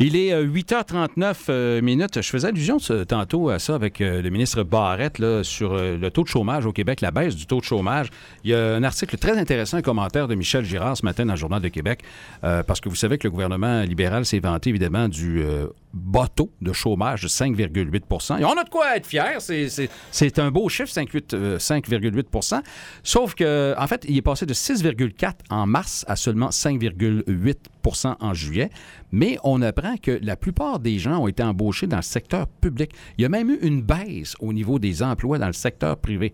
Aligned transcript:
Il 0.00 0.14
est 0.14 0.32
euh, 0.32 0.46
8h39 0.46 1.34
euh, 1.48 1.82
minutes. 1.82 2.22
Je 2.22 2.28
faisais 2.28 2.46
allusion 2.46 2.76
tantôt 3.08 3.48
à 3.48 3.58
ça 3.58 3.74
avec 3.74 4.00
euh, 4.00 4.22
le 4.22 4.30
ministre 4.30 4.62
Barrette 4.62 5.20
sur 5.42 5.72
euh, 5.72 5.96
le 5.96 6.10
taux 6.12 6.22
de 6.22 6.28
chômage 6.28 6.66
au 6.66 6.72
Québec, 6.72 7.00
la 7.00 7.10
baisse 7.10 7.34
du 7.34 7.46
taux 7.46 7.58
de 7.58 7.64
chômage. 7.64 8.08
Il 8.44 8.50
y 8.50 8.54
a 8.54 8.76
un 8.76 8.84
article 8.84 9.16
très 9.18 9.36
intéressant, 9.36 9.78
un 9.78 9.82
commentaire 9.82 10.28
de 10.28 10.36
Michel 10.36 10.64
Girard 10.64 10.96
ce 10.96 11.04
matin 11.04 11.26
dans 11.26 11.32
le 11.32 11.38
Journal 11.38 11.60
de 11.60 11.68
Québec, 11.68 12.02
euh, 12.44 12.62
parce 12.62 12.80
que 12.80 12.88
vous 12.88 12.94
savez 12.94 13.18
que 13.18 13.26
le 13.26 13.32
gouvernement 13.32 13.82
libéral 13.82 14.24
s'est 14.24 14.38
vanté 14.38 14.70
évidemment 14.70 15.08
du 15.08 15.42
euh, 15.42 15.66
bas 15.92 16.28
taux 16.28 16.50
de 16.60 16.72
chômage 16.72 17.22
de 17.22 17.28
5,8 17.28 18.40
Et 18.40 18.44
on 18.44 18.56
a 18.56 18.64
de 18.64 18.68
quoi 18.68 18.96
être 18.96 19.06
fiers. 19.06 19.38
C'est- 19.40 20.38
un 20.38 20.50
beau 20.50 20.68
chiffre, 20.68 20.90
5,8 20.92 21.34
euh, 21.34 21.58
5,8 21.58 22.62
Sauf 23.02 23.34
que, 23.34 23.74
en 23.78 23.86
fait, 23.86 24.04
il 24.08 24.16
est 24.16 24.22
passé 24.22 24.46
de 24.46 24.54
6,4% 24.54 25.32
en 25.50 25.66
mars 25.66 26.04
à 26.08 26.16
seulement 26.16 26.50
5,8% 26.50 28.16
en 28.20 28.34
juillet. 28.34 28.70
Mais 29.12 29.38
on 29.44 29.62
apprend 29.62 29.96
que 29.96 30.18
la 30.22 30.36
plupart 30.36 30.78
des 30.78 30.98
gens 30.98 31.18
ont 31.18 31.28
été 31.28 31.42
embauchés 31.42 31.86
dans 31.86 31.96
le 31.96 32.02
secteur 32.02 32.46
public. 32.46 32.92
Il 33.16 33.22
y 33.22 33.24
a 33.24 33.28
même 33.28 33.50
eu 33.50 33.58
une 33.62 33.82
baisse 33.82 34.34
au 34.40 34.52
niveau 34.52 34.78
des 34.78 35.02
emplois 35.02 35.38
dans 35.38 35.46
le 35.46 35.52
secteur 35.52 35.96
privé. 35.96 36.32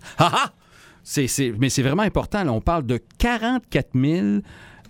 C'est- 1.03 1.27
c'est- 1.29 1.53
mais 1.59 1.69
c'est 1.69 1.83
vraiment 1.83 2.03
important. 2.03 2.47
on 2.48 2.61
parle 2.61 2.87
de 2.87 2.98
44 3.19 3.91
000 3.95 4.39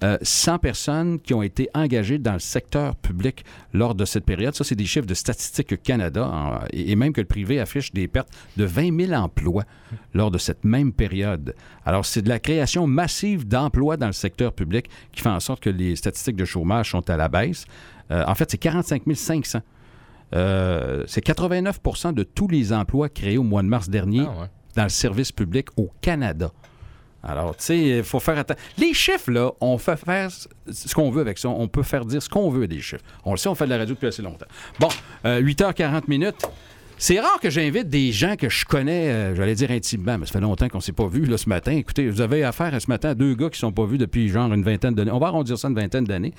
euh, 0.03 0.19
100 0.23 0.59
personnes 0.59 1.21
qui 1.21 1.35
ont 1.35 1.43
été 1.43 1.69
engagées 1.75 2.19
dans 2.19 2.33
le 2.33 2.39
secteur 2.41 2.97
public 2.97 3.45
lors 3.73 3.95
de 3.95 4.05
cette 4.05 4.25
période. 4.25 4.55
Ça, 4.55 4.65
c'est 4.65 4.75
des 4.75 4.87
chiffres 4.87 5.07
de 5.07 5.15
Statistique 5.15 5.81
Canada 5.83 6.61
et 6.73 6.91
et 6.91 6.97
même 6.97 7.13
que 7.13 7.21
le 7.21 7.27
privé 7.27 7.61
affiche 7.61 7.93
des 7.93 8.09
pertes 8.09 8.29
de 8.57 8.65
20 8.65 9.07
000 9.07 9.13
emplois 9.21 9.65
lors 10.13 10.31
de 10.31 10.39
cette 10.39 10.65
même 10.65 10.93
période. 10.93 11.55
Alors, 11.87 12.05
c'est 12.05 12.23
de 12.23 12.29
la 12.29 12.39
création 12.39 12.87
massive 12.87 13.47
d'emplois 13.47 13.97
dans 13.97 14.07
le 14.07 14.13
secteur 14.13 14.53
public 14.53 14.89
qui 15.13 15.23
fait 15.23 15.29
en 15.29 15.41
sorte 15.41 15.61
que 15.61 15.71
les 15.71 15.97
statistiques 15.97 16.37
de 16.37 16.45
chômage 16.45 16.91
sont 16.91 17.09
à 17.09 17.17
la 17.17 17.29
baisse. 17.29 17.65
Euh, 18.11 18.25
en 18.27 18.35
fait, 18.35 18.51
c'est 18.51 18.59
45 18.59 19.03
500. 19.15 19.61
Euh, 20.35 21.05
c'est 21.07 21.25
89% 21.25 22.13
de 22.13 22.23
tous 22.23 22.49
les 22.49 22.73
emplois 22.73 23.09
créés 23.09 23.39
au 23.39 23.43
mois 23.45 23.63
de 23.63 23.69
mars 23.69 23.89
dernier 23.89 24.25
Ah 24.27 24.41
ouais. 24.41 24.47
dans 24.77 24.83
le 24.83 24.89
service 24.89 25.31
public 25.33 25.69
au 25.77 25.91
Canada. 26.01 26.51
Alors, 27.27 27.57
tu 27.57 27.65
sais, 27.65 27.79
il 27.79 28.05
faut 28.05 28.21
faire 28.21 28.39
attention. 28.39 28.63
Les 28.79 28.93
chiffres, 28.93 29.31
là, 29.31 29.53
on 29.61 29.79
fait 29.79 29.97
faire 29.97 30.31
ce 30.31 30.95
qu'on 30.95 31.11
veut 31.11 31.23
avec 31.23 31.39
ça. 31.39 31.49
On 31.49 31.69
peut 31.69 31.83
faire 31.83 32.05
dire 32.05 32.23
ce 32.23 32.29
qu'on 32.29 32.51
veut 32.51 32.67
des 32.67 32.81
chiffres. 32.81 33.05
On 33.25 33.33
le 33.33 33.37
sait, 33.39 33.49
on 33.49 33.55
fait 33.55 33.65
de 33.65 33.71
la 33.71 33.79
radio 33.79 33.95
depuis 33.95 34.09
assez 34.09 34.23
longtemps. 34.23 34.47
Bon, 34.79 34.89
euh, 35.25 35.41
8h40 35.41 36.03
minutes. 36.09 36.47
C'est 36.97 37.19
rare 37.19 37.41
que 37.41 37.51
j'invite 37.51 37.89
des 37.89 38.13
gens 38.13 38.37
que 38.37 38.49
je 38.49 38.65
connais, 38.65 39.11
euh, 39.11 39.35
j'allais 39.35 39.57
dire 39.57 39.71
intimement, 39.71 40.17
mais 40.17 40.27
ça 40.27 40.33
fait 40.33 40.41
longtemps 40.41 40.69
qu'on 40.69 40.79
ne 40.79 40.83
s'est 40.83 40.93
pas 40.93 41.09
vu 41.09 41.25
là, 41.25 41.37
ce 41.37 41.49
matin. 41.49 41.73
Écoutez, 41.73 42.09
vous 42.09 42.21
avez 42.21 42.45
affaire 42.45 42.81
ce 42.81 42.89
matin 42.89 43.11
à 43.11 43.15
deux 43.15 43.35
gars 43.35 43.51
qui 43.51 43.57
ne 43.57 43.69
sont 43.69 43.73
pas 43.73 43.85
vus 43.85 43.99
depuis 43.99 44.29
genre 44.29 44.53
une 44.53 44.63
vingtaine 44.63 44.95
d'années. 44.95 45.11
On 45.11 45.19
va 45.19 45.27
arrondir 45.27 45.59
ça 45.59 45.69
une 45.69 45.75
vingtaine 45.75 46.05
d'années. 46.05 46.33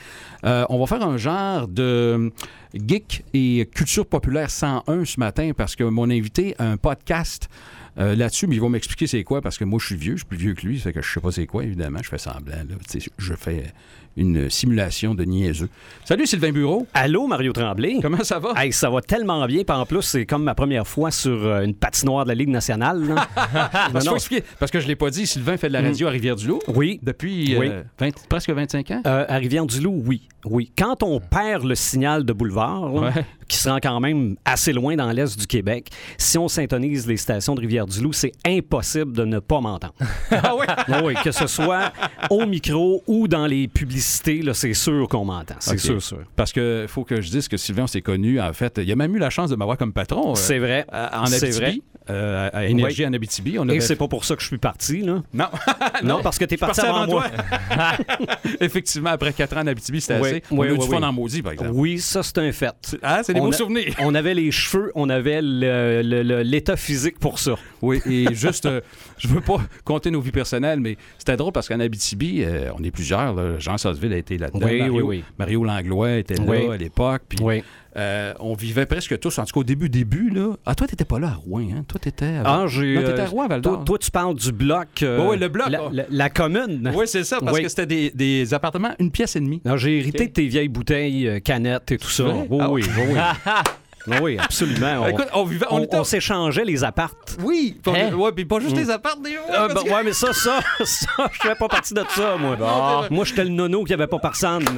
Euh, 0.46 0.66
on 0.70 0.80
va 0.80 0.86
faire 0.86 1.06
un 1.06 1.18
genre 1.18 1.68
de 1.68 2.32
geek 2.74 3.26
et 3.34 3.70
culture 3.74 4.06
populaire 4.06 4.50
101 4.50 5.06
ce 5.06 5.20
matin 5.20 5.52
parce 5.56 5.76
que 5.76 5.84
mon 5.84 6.10
invité 6.10 6.56
a 6.58 6.72
un 6.72 6.78
podcast 6.78 7.50
euh, 7.98 8.16
là-dessus, 8.16 8.48
mais 8.48 8.56
il 8.56 8.62
va 8.62 8.70
m'expliquer 8.70 9.08
c'est 9.08 9.24
quoi, 9.24 9.42
parce 9.42 9.58
que 9.58 9.64
moi, 9.64 9.80
je 9.80 9.86
suis 9.88 9.96
vieux, 9.96 10.14
je 10.14 10.20
suis 10.20 10.26
plus 10.26 10.38
vieux 10.38 10.54
que 10.54 10.66
lui, 10.66 10.80
ça 10.80 10.86
fait 10.86 10.94
que 10.94 11.02
je 11.02 11.12
sais 11.12 11.20
pas 11.20 11.32
c'est 11.32 11.48
quoi, 11.48 11.64
évidemment, 11.64 12.00
je 12.04 12.10
fais 12.10 12.18
semblant, 12.18 12.56
là. 12.56 12.76
Je 13.18 13.34
fais 13.34 13.74
une 14.18 14.50
simulation 14.50 15.14
de 15.14 15.24
niaiseux. 15.26 15.70
Salut 16.06 16.26
Sylvain 16.26 16.52
Bureau, 16.52 16.88
Allô, 16.94 17.28
Mario 17.28 17.52
Tremblay? 17.52 18.00
comment 18.02 18.24
ça 18.24 18.40
va? 18.40 18.54
Hey, 18.56 18.72
ça 18.72 18.90
va 18.90 19.02
tellement 19.02 19.46
bien. 19.46 19.64
Puis 19.64 19.76
en 19.76 19.86
plus, 19.86 20.02
c'est 20.04 20.26
comme 20.26 20.44
ma 20.44 20.56
première 20.56 20.88
fois 20.88 21.12
sur 21.12 21.46
euh, 21.46 21.64
une 21.64 21.76
patinoire 21.76 22.24
de 22.24 22.30
la 22.30 22.36
Ligue 22.36 22.50
nationale. 22.50 23.02
Parce, 23.36 24.06
Non, 24.06 24.12
faut 24.12 24.16
expliquer, 24.18 24.44
parce 24.60 24.72
que 24.72 24.80
je 24.80 24.88
l'ai 24.88 24.96
pas 24.96 25.10
dit, 25.10 25.28
Sylvain 25.28 25.58
fait 25.58 25.68
de 25.68 25.74
la 25.74 25.82
radio 25.82 26.08
à 26.08 26.12
Rivière-du-Loup 26.12 26.60
Oui. 26.76 27.00
depuis 27.04 27.56
euh, 27.56 27.60
Oui. 27.60 27.70
20 28.00 28.10
presque 28.30 28.50
25 28.50 28.92
ans? 28.92 29.02
Euh, 29.06 29.26
à 29.28 29.36
Rivière-du-Loup, 29.38 30.04
oui. 30.06 30.28
Oui. 30.46 30.72
Quand 30.78 31.02
on 31.04 31.20
perd 31.20 31.64
le 31.64 31.76
signal 31.76 32.24
de 32.24 32.34
boulevard, 32.34 32.90
là, 32.90 33.02
Ouais. 33.16 33.26
qui 33.48 33.58
se 33.58 33.68
rend 33.70 33.80
quand 33.82 34.00
même 34.00 34.36
assez 34.46 34.74
loin 34.74 34.96
dans 34.96 35.12
l'est 35.12 35.38
du 35.38 35.48
Québec, 35.48 35.90
si 36.18 36.38
on 36.38 36.48
syntonise 36.48 37.08
les 37.08 37.18
stations 37.18 37.56
de 37.56 37.62
Rivière-du-Loup, 37.62 38.14
c'est 38.14 38.32
impossible 38.46 39.12
de 39.14 39.26
ne 39.26 39.40
pas 39.40 39.60
m'entendre. 39.62 39.94
ah? 40.32 40.56
Ah 40.88 41.02
oui, 41.04 41.14
que 41.24 41.32
ce 41.32 41.48
soit 41.48 41.92
au 42.30 42.46
micro 42.46 43.04
ou 43.08 43.28
dans 43.28 43.46
les 43.48 43.68
publicités, 43.68 44.05
là, 44.44 44.54
c'est 44.54 44.74
sûr 44.74 45.08
qu'on 45.08 45.26
m'entend. 45.26 45.56
C'est 45.60 45.74
Ok. 45.74 45.80
sûr, 45.80 46.02
sûr. 46.02 46.20
Parce 46.36 46.52
que 46.52 46.86
faut 46.88 47.04
que 47.04 47.22
je 47.22 47.30
dise 47.30 47.48
que 47.48 47.58
Sylvain, 47.58 47.84
on 47.84 47.88
s'est 47.88 48.02
connu, 48.02 48.40
en 48.40 48.54
fait, 48.54 48.80
il 48.84 48.92
a 48.92 48.96
même 48.96 49.16
eu 49.16 49.20
la 49.20 49.30
chance 49.30 49.50
de 49.50 49.56
m'avoir 49.56 49.78
comme 49.78 49.94
patron. 49.94 50.32
euh, 50.32 50.36
C'est 50.36 50.60
vrai. 50.60 50.86
à- 50.92 51.22
en 51.22 51.26
C'est 51.28 51.44
Abitibi, 51.48 51.60
vrai. 51.66 51.80
euh, 52.10 52.50
à 52.52 52.58
à 52.58 52.66
Énergie 52.66 53.06
en 53.06 53.14
Abitibi. 53.14 53.58
On 53.60 53.68
Et 53.68 53.72
avait- 53.72 53.80
c'est 53.82 53.96
pas 53.96 54.08
pour 54.08 54.26
ça 54.26 54.36
que 54.36 54.42
je 54.42 54.48
suis 54.48 54.58
parti, 54.58 55.02
là. 55.02 55.22
Non, 55.34 55.46
Non, 56.04 56.22
parce 56.22 56.38
que 56.38 56.46
t'es 56.46 56.56
suis 56.56 56.66
parti, 56.66 56.82
avant, 56.82 57.06
moi. 57.08 57.26
Effectivement, 58.60 59.10
après 59.12 59.34
4 59.34 59.58
ans 59.58 59.62
en 59.62 59.68
Abitibi, 59.68 60.02
c'était 60.02 60.20
Oui, 60.20 60.30
assez. 60.30 60.44
On 60.52 60.58
oui, 60.58 60.68
a 60.68 60.70
eu 60.70 60.74
oui, 60.74 60.80
du 60.80 60.86
fun 60.88 60.98
oui. 60.98 61.04
en 61.06 61.14
maudit, 61.14 61.42
par 61.42 61.54
exemple. 61.54 61.72
Oui, 61.74 62.00
ça, 62.00 62.24
c'est 62.24 62.38
un 62.38 62.52
fait. 62.52 62.98
Ah, 63.02 63.22
c'est 63.24 63.34
des 63.34 63.40
On 63.40 63.46
beaux 63.46 63.54
a- 63.54 63.58
souvenirs. 63.58 63.94
On 64.00 64.14
avait 64.16 64.34
les 64.34 64.52
cheveux, 64.52 64.92
on 64.96 65.10
avait 65.10 65.42
l'état 65.42 66.76
physique 66.78 67.20
pour 67.20 67.40
ça. 67.40 67.56
Oui, 67.82 68.02
et 68.06 68.34
juste, 68.34 68.66
euh, 68.66 68.82
je 69.18 69.28
veux 69.28 69.42
pas 69.42 69.58
compter 69.84 70.12
nos 70.12 70.22
vies 70.22 70.32
personnelles, 70.32 70.80
mais 70.80 70.98
c'était 71.18 71.38
drôle 71.38 71.52
parce 71.54 71.68
qu'en 71.68 71.80
Abitibi, 71.80 72.44
euh, 72.44 72.70
on 72.78 72.84
est 72.84 72.92
plusieurs. 72.92 73.34
là. 73.34 73.60
Jean 73.60 73.78
Sasseville 73.96 74.14
a 74.14 74.18
été 74.18 74.38
là-dedans. 74.38 74.60
Oui, 74.66 74.78
Mario, 74.80 74.94
oui, 74.94 75.02
oui. 75.04 75.24
Mario 75.40 75.64
Langlois 75.64 76.12
était 76.18 76.36
là 76.36 76.74
à 76.74 76.78
l'époque. 76.78 77.24
Puis 77.30 77.40
Oui. 77.42 77.64
euh, 77.98 78.34
on 78.40 78.54
vivait 78.54 78.86
presque 78.86 79.18
tous, 79.20 79.38
en 79.40 79.46
tout 79.46 79.54
cas 79.54 79.60
au 79.62 79.64
début, 79.64 79.90
début. 79.90 80.30
Là. 80.30 80.56
Ah, 80.66 80.76
toi, 80.76 80.86
t'étais 80.88 81.06
pas 81.06 81.20
là 81.20 81.28
à 81.30 81.34
Rouen, 81.36 81.62
hein? 81.76 81.84
Toi, 81.88 82.00
t'étais. 82.00 82.26
à- 82.26 82.42
Ah, 82.46 82.66
j'ai. 82.68 82.96
Non, 82.96 83.02
t'étais 83.02 83.20
euh, 83.20 83.24
à 83.24 83.28
Rouen, 83.28 83.48
Val 83.48 83.62
toi, 83.62 83.82
toi, 83.86 83.98
tu 83.98 84.12
parles 84.12 84.36
du 84.36 84.52
bloc. 84.52 84.88
euh, 85.04 85.20
Oui, 85.22 85.28
oui, 85.32 85.38
le 85.40 85.48
bloc, 85.48 85.70
La, 85.70 85.80
la- 85.92 86.06
la 86.10 86.30
commune. 86.30 86.92
Oui, 86.96 87.06
c'est 87.08 87.24
ça, 87.24 87.40
parce 87.44 87.60
que 87.60 87.68
c'était 87.70 87.86
des, 87.86 88.12
des 88.12 88.54
appartements, 88.54 88.92
une 89.00 89.12
pièce 89.12 89.36
et 89.36 89.40
demie. 89.40 89.62
Non, 89.66 89.78
j'ai 89.78 90.00
hérité 90.00 90.28
de 90.28 90.32
tes 90.34 90.48
vieilles 90.48 90.68
bouteilles, 90.70 91.28
euh, 91.28 91.40
canettes 91.40 91.92
et 91.92 91.98
tout 91.98 92.10
ça. 92.10 92.26
Ah 92.60 92.70
oui, 92.72 92.84
oui, 92.98 93.16
oui. 94.22 94.38
Absolument. 94.40 95.02
On, 95.04 95.08
Écoute, 95.10 95.28
on 95.34 95.44
vivait. 95.46 95.66
On, 95.70 95.78
on- 95.78 95.84
était- 95.84 95.98
on 95.98 96.04
s'échangeait 96.04 96.66
les 96.66 96.84
appartes. 96.84 97.38
Oui, 97.44 97.78
pas, 97.84 97.92
Hein? 97.96 98.14
ouais, 98.14 98.32
puis 98.32 98.46
pas 98.46 98.60
juste 98.60 98.76
les 98.76 98.90
appartements. 98.90 99.24
des 99.24 99.36
Ah, 99.52 99.68
ben, 99.68 99.82
ouais, 99.82 100.04
mais 100.04 100.14
ça, 100.14 100.34
ça, 100.34 100.60
ça, 100.84 101.08
je 101.32 101.40
fais 101.48 101.56
pas 101.56 101.68
partie 101.68 101.94
de 101.94 102.04
ça, 102.10 102.36
moi. 102.38 103.08
Moi, 103.10 103.26
j'étais 103.26 103.44
le 103.44 103.50
nono 103.52 103.84
qui 103.84 103.94
avait 103.94 104.08
pas 104.08 104.20
personne. 104.20 104.66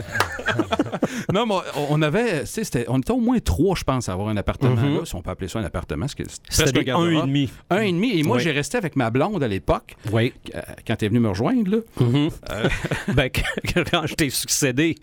Non, 1.34 1.46
mais 1.46 1.56
on- 1.76 1.88
on 1.90 2.02
avait, 2.02 2.42
tu 2.42 2.46
sais, 2.48 2.64
c'était- 2.64 2.86
on 2.88 3.00
était 3.00 3.12
au 3.12 3.20
moins 3.20 3.40
trois, 3.40 3.76
je 3.76 3.84
pense, 3.84 4.08
à 4.08 4.14
avoir 4.14 4.30
un 4.30 4.38
appartement 4.38 4.76
là, 4.82 5.06
si 5.06 5.14
on 5.16 5.22
peut 5.22 5.30
appeler 5.32 5.48
ça 5.50 5.60
un 5.60 5.64
appartement. 5.64 6.08
C'était 6.08 6.24
C'était 6.50 6.84
des 6.84 6.92
un 6.92 7.10
et 7.10 7.22
demi. 7.22 7.50
Un 7.70 7.80
et 7.82 7.92
demi. 7.92 8.18
Et 8.18 8.24
moi, 8.24 8.38
Oui. 8.38 8.44
j'ai 8.44 8.52
resté 8.52 8.78
avec 8.78 8.96
ma 8.96 9.10
blonde 9.10 9.44
à 9.44 9.48
l'époque, 9.48 9.96
Oui. 10.12 10.34
euh, 10.56 10.62
quand 10.86 10.96
elle 11.02 11.06
est 11.06 11.10
venue 11.10 11.20
me 11.20 11.30
rejoindre. 11.30 11.70
Là. 11.70 11.78
Ben, 13.14 13.30
quand 13.92 14.08
je 14.08 14.16
t'ai 14.16 14.30
succédé. 14.30 14.96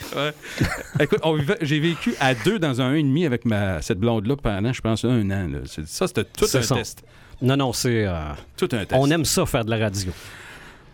Écoute, 1.00 1.20
on 1.22 1.34
vivait- 1.34 1.58
j'ai 1.60 1.80
vécu 1.80 2.14
à 2.20 2.34
deux 2.34 2.58
dans 2.58 2.80
un 2.80 2.84
un 2.84 2.94
et 2.94 3.02
demi 3.02 3.24
avec 3.24 3.44
ma, 3.46 3.80
cette 3.80 3.98
blonde-là 4.20 4.36
pendant, 4.42 4.72
je 4.72 4.80
pense, 4.80 5.04
un 5.04 5.30
an. 5.30 5.48
là. 5.48 5.58
Ça, 5.86 6.06
c'était 6.06 6.24
tout 6.24 6.44
un 6.54 6.62
ça. 6.62 6.74
test. 6.76 7.04
Non, 7.42 7.56
non, 7.56 7.72
c'est. 7.72 8.06
euh, 8.06 8.12
Tout 8.56 8.68
un 8.72 8.84
test. 8.84 8.92
on 8.94 9.10
aime 9.10 9.24
ça 9.24 9.44
faire 9.46 9.64
de 9.64 9.70
la 9.70 9.78
radio. 9.78 10.12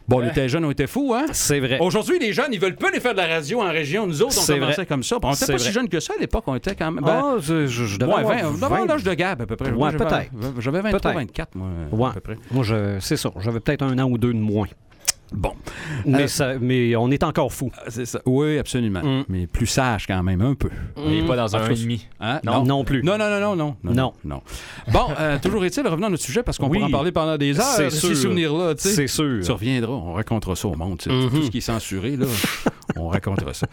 Bon, 0.09 0.21
on 0.23 0.27
était 0.29 0.49
jeunes, 0.49 0.65
on 0.65 0.73
était 0.73 0.89
fous, 0.89 1.15
hein? 1.15 1.27
C'est 1.31 1.61
vrai. 1.61 1.79
Aujourd'hui, 1.81 2.19
les 2.19 2.33
jeunes, 2.33 2.53
ils 2.53 2.59
veulent 2.59 2.75
pas 2.75 2.89
aller 2.89 2.99
faire 2.99 3.13
de 3.13 3.19
la 3.19 3.29
radio 3.29 3.61
en 3.61 3.71
région. 3.71 4.09
Nous 4.09 4.23
autres, 4.23 4.39
on 4.43 4.47
commençait 4.55 4.75
vrai. 4.75 4.87
comme 4.87 5.05
ça. 5.05 5.19
On 5.23 5.33
était 5.33 5.47
pas 5.53 5.59
si 5.59 5.71
jeunes 5.71 5.89
que 5.89 6.01
ça 6.01 6.15
à 6.19 6.21
l'époque. 6.21 6.43
On 6.49 6.57
était 6.57 6.75
quand 6.75 6.91
même. 6.91 7.05
ben, 7.05 7.23
Ah, 7.23 7.37
je, 7.41 7.67
je, 7.69 7.97
devais 7.97 8.13
ouais, 8.13 8.19
avoir 8.21 8.37
20, 8.39 8.45
on 8.45 8.51
devait 8.51 8.61
20. 8.61 8.67
avoir 8.67 8.87
l'âge 8.87 9.05
de 9.05 9.15
Gab, 9.15 9.41
à 9.43 9.47
peu 9.47 9.55
près. 9.55 9.71
Ouais, 9.71 9.93
peut-être. 9.93 10.31
J'avais 10.59 10.81
23, 10.81 11.01
Peut-être. 11.01 11.15
24, 11.15 11.55
moi, 11.55 11.69
Ouais. 11.93 12.09
à 12.09 12.13
peu 12.15 12.21
près. 12.21 12.37
Moi, 12.51 12.65
je, 12.65 12.99
c'est 12.99 13.17
ça. 13.17 13.31
J'avais 13.39 13.61
peut-être 13.61 13.83
un 13.83 13.97
an 14.01 14.11
ou 14.11 14.19
deux 14.19 14.33
de 14.33 14.39
moins. 14.39 14.67
Bon. 15.33 15.53
Mais, 16.07 16.25
Euh, 16.25 16.27
ça, 16.29 16.59
mais 16.61 16.97
on 16.97 17.11
est 17.11 17.23
encore 17.23 17.53
fou. 17.53 17.71
C'est 17.89 18.05
ça. 18.07 18.21
Oui, 18.27 18.59
absolument. 18.59 19.01
Mm. 19.03 19.25
Mais 19.29 19.47
plus 19.47 19.67
sage 19.67 20.07
quand 20.07 20.23
même, 20.23 20.41
un 20.41 20.55
peu. 20.55 20.71
N'est 20.97 21.23
pas 21.27 21.37
dans 21.37 21.55
un 21.57 21.69
et 21.71 21.75
demi. 21.75 22.07
Hein? 22.21 22.41
Non, 22.45 22.65
non 22.65 22.85
plus. 22.85 23.03
Non, 23.03 23.17
non, 23.17 23.31
non, 23.31 23.41
non, 23.41 23.77
non. 23.85 23.93
Non. 23.95 24.13
non. 24.25 24.43
Bon, 24.93 25.07
euh, 25.19 25.39
toujours 25.43 25.65
est-il, 25.65 25.87
revenons 25.87 26.09
à 26.09 26.11
notre 26.11 26.23
sujet 26.23 26.43
parce 26.43 26.59
qu'on 26.59 26.69
Oui. 26.69 26.79
pourra 26.79 26.89
en 26.89 26.93
parler 26.93 27.13
pendant 27.13 27.37
des 27.37 27.59
heures. 27.59 27.65
C'est 27.65 27.91
Ces 27.91 28.09
sûr. 28.09 28.17
souvenirs-là, 28.17 28.75
tu 28.75 28.83
sais. 28.83 28.95
C'est 28.95 29.07
sûr. 29.07 29.41
Tu 29.45 29.51
reviendras, 29.53 29.93
on 29.93 30.15
racontera 30.15 30.57
ça 30.57 30.69
au 30.69 30.75
monde. 30.75 30.99
tu 30.99 31.11
sais. 31.11 31.15
Mhm. 31.17 31.31
Tout 31.31 31.43
ce 31.45 31.51
qui 31.51 31.59
est 31.59 31.63
censuré, 31.63 32.17
là, 32.17 32.27
on 32.97 33.09
racontera 33.09 33.55
ça. 33.55 33.67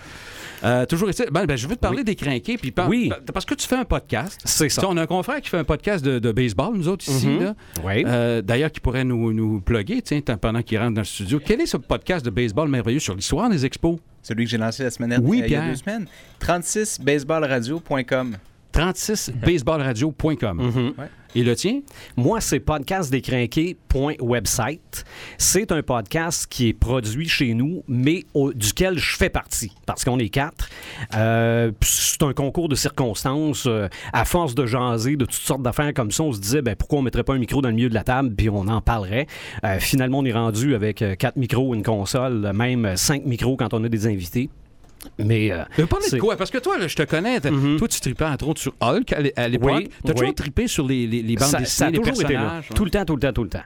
Euh, 0.64 0.86
toujours 0.86 1.10
est-il, 1.10 1.30
ben, 1.32 1.46
ben, 1.46 1.56
je 1.58 1.68
veux 1.68 1.76
te 1.76 1.80
parler 1.82 2.04
des 2.04 2.16
crinqués. 2.16 2.58
Puis 2.58 2.72
par- 2.72 2.90
Oui. 2.90 3.12
Parce 3.34 3.46
que 3.46 3.54
tu 3.56 3.68
fais 3.68 3.76
un 3.76 3.86
podcast. 3.86 4.40
C'est 4.46 4.66
Tu 4.66 4.70
sais, 4.72 4.82
ça. 4.82 4.88
on 4.90 4.98
a 4.98 5.02
un 5.04 5.06
confrère 5.08 5.40
qui 5.42 5.50
fait 5.50 5.58
un 5.58 5.64
podcast 5.64 6.04
de, 6.04 6.20
de 6.20 6.32
baseball, 6.32 6.74
nous 6.76 6.88
autres, 6.88 7.08
ici. 7.08 7.28
Mhm. 7.28 7.44
là. 7.44 7.56
Oui. 7.84 8.04
Euh, 8.08 8.42
D'ailleurs, 8.42 8.72
qui 8.72 8.80
pourrait 8.80 9.04
nous, 9.04 9.34
nous 9.34 9.62
plugger 9.62 10.02
tiens, 10.02 10.22
pendant 10.22 10.62
qu'il 10.62 10.78
rentre 10.80 10.94
dans 10.96 11.02
le 11.02 11.06
studio. 11.06 11.40
Quel 11.44 11.62
est 11.62 11.66
ce 11.68 11.78
podcast 11.78 12.26
de 12.26 12.30
baseball 12.32 12.68
merveilleux 12.70 13.00
sur 13.00 13.16
l'histoire 13.16 13.50
des 13.50 13.66
expos? 13.66 13.98
Celui 14.24 14.46
que 14.46 14.52
j'ai 14.52 14.58
lancé 14.58 14.84
la 14.84 14.90
semaine 14.92 15.20
Oui, 15.24 15.42
euh, 15.42 15.46
il 15.48 15.52
y 15.52 15.56
a 15.56 15.68
deux 15.70 15.76
semaines. 15.76 16.06
36baseballradio.com. 16.42 18.38
36baseballradio.com. 18.74 20.58
Mhm. 20.62 20.94
Et 21.36 21.44
le 21.44 21.56
tien? 21.56 21.82
Moi, 22.16 22.42
c'est 22.42 22.60
podcastdécrinqué.website. 22.60 25.06
C'est 25.38 25.72
un 25.72 25.84
podcast 25.84 26.48
qui 26.50 26.70
est 26.70 26.74
produit 26.74 27.30
chez 27.30 27.54
nous, 27.54 27.84
mais 27.88 28.24
au- 28.34 28.54
duquel 28.54 28.98
je 28.98 29.16
fais 29.18 29.30
partie, 29.30 29.72
parce 29.86 30.04
qu'on 30.04 30.18
est 30.20 30.30
quatre. 30.30 30.70
Euh, 31.16 31.72
c'est 31.82 32.24
un 32.24 32.34
concours 32.34 32.70
de 32.70 32.76
circonstances. 32.76 33.66
Euh, 33.68 33.88
à 34.14 34.26
force 34.26 34.56
de 34.56 34.66
jaser 34.66 35.16
de 35.16 35.26
toutes 35.26 35.34
sortes 35.36 35.62
d'affaires 35.62 35.94
comme 35.94 36.10
ça, 36.12 36.24
on 36.24 36.32
se 36.32 36.40
disait, 36.40 36.62
ben, 36.64 36.76
pourquoi 36.76 36.98
on 37.00 37.04
mettrait 37.04 37.24
pas 37.24 37.34
un 37.34 37.40
micro 37.40 37.62
dans 37.62 37.70
le 37.70 37.76
milieu 37.76 37.90
de 37.90 37.94
la 37.94 38.04
table, 38.04 38.34
puis 38.36 38.50
on 38.50 38.68
en 38.68 38.82
parlerait. 38.82 39.28
Euh, 39.64 39.78
finalement, 39.80 40.20
on 40.20 40.26
est 40.26 40.34
rendu 40.34 40.74
avec 40.76 41.04
quatre 41.20 41.36
micros, 41.38 41.76
une 41.76 41.84
console, 41.84 42.52
même 42.54 42.96
cinq 42.96 43.26
micros 43.26 43.58
quand 43.58 43.74
on 43.76 43.84
a 43.84 43.90
des 43.90 44.08
invités. 44.08 44.50
Mais 45.20 45.52
euh, 45.52 45.64
Mais 45.78 45.86
parler 45.86 46.06
de 46.12 46.18
quoi? 46.18 46.36
Parce 46.38 46.52
que 46.52 46.58
toi, 46.58 46.78
là, 46.78 46.88
je 46.88 46.96
te 46.96 47.04
connais. 47.04 47.40
t'as- 47.40 47.52
Mhm. 47.52 47.78
Toi, 47.78 47.88
tu 47.88 48.00
tripais 48.00 48.26
entre 48.26 48.48
autres 48.48 48.62
sur 48.62 48.74
Hulk 48.82 49.14
à 49.14 49.22
l'é- 49.22 49.34
à 49.36 49.48
l'époque. 49.48 49.72
Oui, 49.76 49.90
T'as 50.06 50.14
toujours 50.14 50.30
oui. 50.30 50.36
trippé 50.36 50.68
sur 50.68 50.88
les, 50.88 51.08
les, 51.08 51.22
les 51.22 51.36
bandes 51.36 51.48
ça, 51.48 51.60
dessinées, 51.60 51.86
ça 51.86 51.90
les 51.92 51.98
toujours 52.00 52.22
été 52.24 52.34
là. 52.34 52.40
personnages. 52.40 52.70
Tout 52.76 52.86
le 52.86 52.92
temps, 52.92 53.06
tout 53.06 53.14
le 53.16 53.20
temps, 53.22 53.34
tout 53.34 53.44
le 53.44 53.50
temps. 53.50 53.62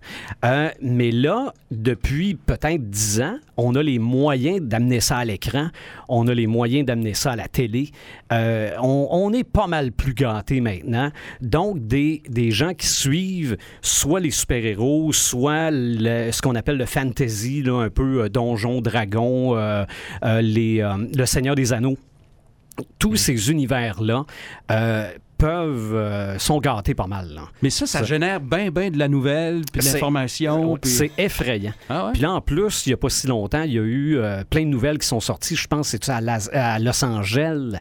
Euh, 0.46 0.70
mais 0.82 1.12
là, 1.12 1.54
depuis 1.72 2.36
peut-être 2.36 2.90
10 2.90 3.22
ans, 3.22 3.38
on 3.58 3.76
a 3.76 3.84
les 3.84 4.00
moyens 4.00 4.62
d'amener 4.62 5.00
ça 5.00 5.18
à 5.18 5.26
l'écran. 5.26 5.68
On 6.10 6.28
a 6.28 6.34
les 6.34 6.48
moyens 6.48 6.86
d'amener 6.86 7.14
ça 7.14 7.32
à 7.32 7.36
la 7.36 7.48
télé. 7.48 7.90
Euh, 8.32 8.72
on, 8.82 9.08
on 9.12 9.34
est 9.34 9.44
pas 9.44 9.68
mal 9.68 9.92
plus 9.92 10.14
gâtés 10.14 10.62
maintenant. 10.62 11.12
Donc, 11.42 11.86
des, 11.88 12.22
des 12.30 12.52
gens 12.52 12.74
qui 12.74 12.88
suivent 12.88 13.58
soit 13.82 14.20
les 14.20 14.32
super-héros, 14.32 15.12
soit 15.14 15.70
le- 15.72 16.32
ce 16.32 16.42
qu'on 16.42 16.56
appelle 16.56 16.78
le 16.78 16.86
fantasy, 16.86 17.62
là, 17.64 17.82
un 17.82 17.90
peu 17.90 18.24
euh, 18.24 18.30
donjon, 18.30 18.82
dragon, 18.82 19.56
les, 20.42 20.82
le 21.22 21.26
Seigneur 21.28 21.56
des 21.56 21.72
Anneaux 21.74 21.98
tous 23.00 23.16
ces 23.18 23.52
univers-là 23.52 24.26
euh, 24.72 25.12
peuvent 25.38 25.94
euh, 25.94 26.40
sont 26.40 26.60
gâtés 26.60 26.96
pas 26.96 27.06
mal. 27.06 27.30
là. 27.34 27.42
Mais 27.62 27.70
ça, 27.70 27.86
ça, 27.86 28.00
Ça- 28.00 28.06
génère 28.06 28.40
bien, 28.40 28.72
bien 28.72 28.90
de 28.90 28.98
la 28.98 29.08
nouvelle, 29.08 29.62
puis 29.72 29.82
de 29.86 29.92
l'information. 29.94 30.78
C'est 30.84 31.12
effrayant. 31.18 31.74
Ah 31.90 32.06
ouais? 32.08 32.12
Puis 32.14 32.22
là, 32.22 32.32
en 32.32 32.42
plus, 32.42 32.86
il 32.86 32.90
n'y 32.90 32.94
a 32.94 32.98
pas 32.98 33.10
si 33.10 33.28
longtemps, 33.28 33.64
il 33.64 33.74
y 33.74 33.78
a 33.78 33.82
eu 33.82 34.18
euh, 34.18 34.44
plein 34.50 34.62
de 34.62 34.68
nouvelles 34.70 34.98
qui 35.00 35.08
sont 35.08 35.20
sorties. 35.20 35.56
Je 35.56 35.68
pense 35.68 35.92
que 35.92 35.98
c'est 36.02 36.10
à, 36.10 36.20
à 36.54 36.80
Los 36.80 37.04
Angeles, 37.04 37.74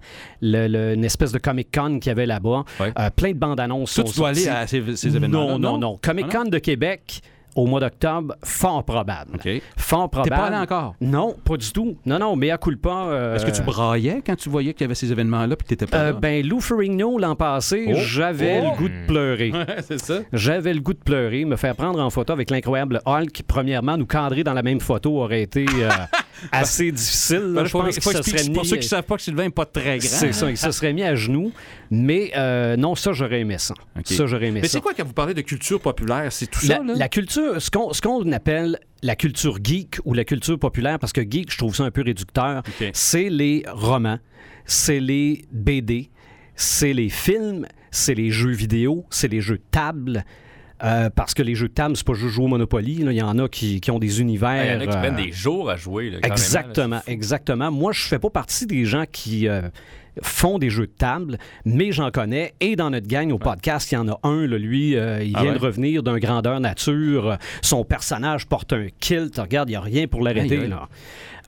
le- 0.43 0.67
le- 0.69 0.95
une 0.95 1.05
espèce 1.05 1.33
de 1.33 1.39
Comic-Con 1.39 1.99
qu'il 2.01 2.09
y 2.09 2.13
avait 2.13 2.27
là-bas. 2.27 2.65
Ouais. 2.81 2.93
Euh, 2.99 3.11
plein 3.11 3.31
de 3.33 3.39
bandes 3.39 3.61
annonces 3.61 3.93
sont 3.93 4.03
tu 4.03 4.17
dois 4.17 4.31
aller 4.31 4.49
à 4.49 4.67
ces, 4.67 4.97
ces 4.97 5.15
événements 5.17 5.47
Non, 5.47 5.59
non, 5.59 5.79
non? 5.79 5.99
Comic-Con 6.03 6.45
de 6.47 6.59
Québec, 6.59 7.21
au 7.57 7.67
mois 7.67 7.81
d'octobre, 7.81 8.35
fort 8.45 8.85
probable. 8.85 9.39
Fort 9.77 10.09
T'es 10.11 10.17
probable. 10.19 10.31
pas 10.31 10.47
allé 10.47 10.57
encore? 10.57 10.95
Non, 11.01 11.35
pas 11.45 11.57
du 11.57 11.71
tout. 11.73 11.97
Non, 12.07 12.19
non, 12.19 12.37
mais 12.37 12.51
à 12.51 12.59
coup 12.59 12.71
pas. 12.77 13.35
Est-ce 13.35 13.45
que 13.47 13.51
tu 13.51 13.63
braillais 13.63 14.23
quand 14.25 14.37
tu 14.37 14.49
voyais 14.49 14.73
qu'il 14.75 14.83
y 14.83 14.87
avait 14.87 14.95
ces 14.95 15.11
événements-là 15.13 15.57
puis 15.57 15.65
que 15.65 15.69
t'étais 15.71 15.87
pas 15.87 15.99
Euh, 15.99 16.13
là? 16.13 16.19
ben, 16.19 16.47
Lou 16.47 16.61
Ferrigno, 16.61 17.19
l'an 17.19 17.35
passé, 17.35 17.87
Oh. 17.89 17.95
j'avais 17.97 18.61
Oh. 18.63 18.71
le 18.73 18.77
goût 18.77 18.89
de 18.89 19.07
pleurer. 19.07 19.51
Ouais, 19.53 19.67
c'est 19.87 19.99
ça. 20.01 20.21
J'avais 20.33 20.73
le 20.75 20.81
goût 20.81 20.93
de 20.95 20.99
pleurer, 20.99 21.45
me 21.45 21.57
faire 21.57 21.75
prendre 21.75 22.01
en 22.01 22.11
photo 22.11 22.33
avec 22.33 22.51
l'incroyable 22.51 23.01
Hulk. 23.07 23.43
Premièrement, 23.47 23.97
nous 23.97 24.07
cadrer 24.07 24.45
dans 24.45 24.55
la 24.55 24.63
même 24.63 24.81
photo 24.81 25.19
aurait 25.21 25.43
été 25.43 25.67
euh, 25.69 25.89
assez 26.53 26.93
difficile. 26.93 27.53
Ben, 27.55 27.65
Je 27.65 27.73
pense 27.73 27.95
que 27.97 28.01
ça 28.03 28.23
serait 28.23 28.53
pour 28.53 28.63
mis- 28.63 28.69
ceux 28.69 28.77
qui 28.77 28.85
ne 28.85 28.89
savent 28.89 29.03
pas 29.05 29.17
que 29.17 29.23
Sylvain 29.23 29.45
n'est 29.45 29.51
pas 29.51 29.67
très 29.67 29.99
grand. 29.99 30.09
C'est 30.09 30.33
ça, 30.33 30.51
il 30.51 30.57
se 30.57 30.71
serait 30.71 30.93
mis 30.93 31.03
à 31.03 31.15
genoux. 31.15 31.53
Mais 31.93 32.31
euh, 32.37 32.77
non, 32.77 32.95
ça, 32.95 33.13
j'aurais 33.13 33.41
aimé 33.41 33.57
ça. 33.59 33.75
Ça, 34.05 34.27
j'aurais 34.27 34.47
aimé 34.47 34.61
Mais 34.63 34.69
ça. 34.69 34.75
c'est 34.75 34.81
quoi 34.81 34.93
quand 34.97 35.05
vous 35.05 35.13
parlez 35.13 35.35
de 35.35 35.41
culture 35.41 35.81
populaire? 35.81 36.31
C'est 36.31 36.47
tout 36.47 36.61
La, 36.69 36.77
ça, 36.77 36.83
là? 36.85 36.95
la 36.97 37.09
culture, 37.09 37.40
ce 37.59 37.71
qu'on 37.71 37.93
ce 37.93 38.01
qu'on 38.01 38.31
appelle 38.33 38.79
la 39.03 39.17
culture 39.17 39.59
geek 39.63 39.99
ou 40.05 40.15
la 40.15 40.25
culture 40.25 40.59
populaire, 40.59 40.99
parce 40.99 41.13
que 41.13 41.23
geek, 41.23 41.51
je 41.51 41.59
trouve 41.59 41.75
ça 41.75 41.85
un 41.85 41.91
peu 41.91 42.03
réducteur, 42.03 42.63
c'est 42.93 43.29
les 43.29 43.65
romans, 43.69 44.19
c'est 44.65 45.01
les 45.01 45.45
BD, 45.53 46.11
c'est 46.55 46.93
les 46.93 47.09
films, 47.09 47.67
c'est 47.91 48.15
les 48.15 48.31
jeux 48.31 48.53
vidéo, 48.53 49.07
c'est 49.11 49.29
les 49.29 49.41
jeux 49.41 49.59
de 49.59 49.65
table. 49.71 50.25
Euh, 50.83 51.11
parce 51.15 51.35
que 51.35 51.43
les 51.43 51.55
jeux 51.55 51.69
de 51.69 51.75
table, 51.75 51.97
c'est 51.97 52.07
pas 52.07 52.15
juste 52.15 52.33
jouer 52.35 52.45
au 52.47 52.49
Monopoly. 52.49 53.03
là. 53.03 53.13
Il 53.13 53.17
y 53.19 53.23
en 53.23 53.39
a 53.39 53.49
qui, 53.49 53.81
qui 53.81 53.91
ont 53.91 53.99
des 53.99 54.21
univers. 54.21 54.65
Il 54.65 54.73
y 54.73 54.77
en 54.77 54.81
a 54.81 54.87
qui 54.87 54.97
euh, 54.97 55.01
prennent 55.01 55.17
des 55.17 55.33
jours 55.33 55.69
à 55.71 55.77
jouer. 55.77 56.11
là, 56.11 56.19
là. 56.21 56.27
Exactement, 56.29 57.01
exactement. 57.07 57.71
Moi, 57.71 57.93
je 57.93 58.03
fais 58.03 58.19
pas 58.19 58.31
partie 58.31 58.67
des 58.67 58.85
gens 58.87 59.05
qui 59.11 59.47
euh, 59.47 59.63
font 60.23 60.59
des 60.59 60.71
jeux 60.71 60.87
de 60.87 60.93
table, 60.93 61.37
mais 61.67 61.93
j'en 61.93 62.11
connais. 62.11 62.55
Et 62.61 62.77
dans 62.77 62.91
notre 62.91 63.07
gang, 63.09 63.31
au 63.31 63.39
podcast, 63.39 63.93
il 63.93 63.97
y 63.97 63.99
en 63.99 64.09
a 64.09 64.19
un, 64.23 64.47
lui, 64.47 64.93
il 64.93 64.97
Ah 64.99 65.43
vient 65.43 65.53
ouais? 65.53 65.59
de 65.59 65.63
revenir 65.63 66.03
d'un 66.03 66.19
grandeur 66.19 66.61
nature. 66.61 67.37
Son 67.63 67.85
personnage 67.85 68.47
porte 68.47 68.73
un 68.73 68.87
kilt. 69.01 69.37
Regarde, 69.39 69.69
il 69.69 69.73
n'y 69.73 69.77
a 69.77 69.81
rien 69.83 70.07
pour 70.07 70.23
l'arrêter. 70.23 70.59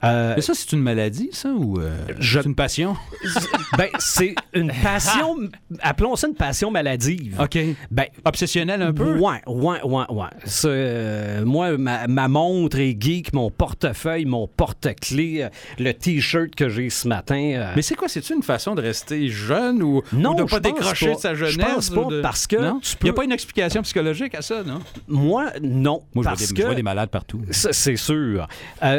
Euh, 0.03 0.33
Mais 0.35 0.41
ça, 0.41 0.53
c'est 0.53 0.71
une 0.73 0.81
maladie, 0.81 1.29
ça, 1.31 1.49
ou 1.49 1.79
euh, 1.79 1.95
Je- 2.19 2.39
c'est 2.39 2.45
une 2.47 2.55
passion? 2.55 2.95
ben, 3.77 3.87
c'est 3.99 4.35
une 4.53 4.71
passion, 4.83 5.37
appelons 5.81 6.15
ça 6.15 6.27
une 6.27 6.35
passion 6.35 6.71
maladive. 6.71 7.39
OK. 7.41 7.57
Ben, 7.91 8.05
Obsessionnel 8.25 8.81
un 8.81 8.93
peu? 8.93 9.17
Ouais, 9.17 9.41
ouais, 9.47 9.81
ouais, 9.83 10.03
ouais. 10.09 10.27
Euh, 10.65 11.45
moi, 11.45 11.77
ma, 11.77 12.07
ma 12.07 12.27
montre 12.27 12.79
est 12.79 12.97
geek, 12.99 13.33
mon 13.33 13.49
portefeuille, 13.49 14.25
mon 14.25 14.47
porte-clés, 14.47 15.47
le 15.79 15.91
T-shirt 15.93 16.53
que 16.55 16.69
j'ai 16.69 16.89
ce 16.89 17.07
matin. 17.07 17.71
Mais 17.75 17.81
c'est 17.81 17.95
quoi? 17.95 18.07
C'est-tu 18.07 18.33
une 18.33 18.43
façon 18.43 18.75
de 18.75 18.81
rester 18.81 19.27
jeune 19.29 19.81
ou, 19.83 20.01
Non, 20.11 20.31
ou 20.31 20.43
de 20.43 20.47
je 20.47 20.55
pas 20.55 20.59
pense 20.61 20.73
décrocher 20.73 21.07
pas. 21.09 21.15
de 21.15 21.19
sa 21.19 21.33
Je 21.33 21.45
jeunesse? 21.45 21.65
pense 21.73 21.89
ou 21.91 22.01
pas, 22.03 22.15
de- 22.15 22.21
parce 22.21 22.47
que 22.47 22.55
Il 22.57 22.61
n'y 22.61 22.67
a 22.67 22.73
peux- 22.99 23.13
pas 23.13 23.23
une 23.23 23.31
explication 23.31 23.81
psychologique 23.83 24.35
à 24.35 24.41
ça, 24.41 24.63
non? 24.63 24.79
moi, 25.07 25.51
non. 25.61 26.01
Moi, 26.13 26.15
je 26.15 26.21
vois, 26.21 26.23
parce 26.31 26.47
des, 26.47 26.53
que... 26.53 26.61
je 26.61 26.65
vois 26.67 26.75
des 26.75 26.83
malades 26.83 27.09
partout. 27.09 27.41
C'est 27.51 27.95
sûr. 27.95 28.47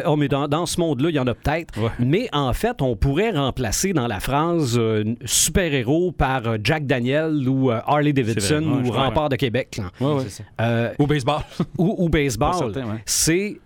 Oh, 0.06 0.16
mais 0.16 0.28
dans, 0.28 0.48
dans 0.48 0.66
ce 0.66 0.80
monde-là, 0.94 1.10
il 1.10 1.16
y 1.16 1.18
en 1.18 1.26
a 1.26 1.34
peut-être. 1.34 1.78
Ouais. 1.80 1.90
Mais 1.98 2.28
en 2.32 2.52
fait, 2.52 2.80
on 2.82 2.96
pourrait 2.96 3.30
remplacer 3.30 3.92
dans 3.92 4.06
la 4.06 4.20
phrase 4.20 4.78
euh, 4.78 5.04
super-héros 5.24 6.12
par 6.12 6.46
euh, 6.46 6.56
Jack 6.62 6.86
Daniel 6.86 7.48
ou 7.48 7.70
euh, 7.70 7.80
Harley 7.86 8.12
Davidson 8.12 8.60
vrai, 8.60 8.82
ouais, 8.82 8.88
ou. 8.88 8.92
Rempart 8.92 9.28
de 9.28 9.36
Québec. 9.36 9.78
là. 9.78 9.90
Ouais, 10.00 10.14
ouais. 10.14 10.22
C'est 10.24 10.42
ça. 10.42 10.44
Euh, 10.60 10.94
Au 10.98 11.06
baseball. 11.06 11.42
ou, 11.78 11.94
ou 11.98 12.08
baseball. 12.08 12.72
C'est 13.06 13.58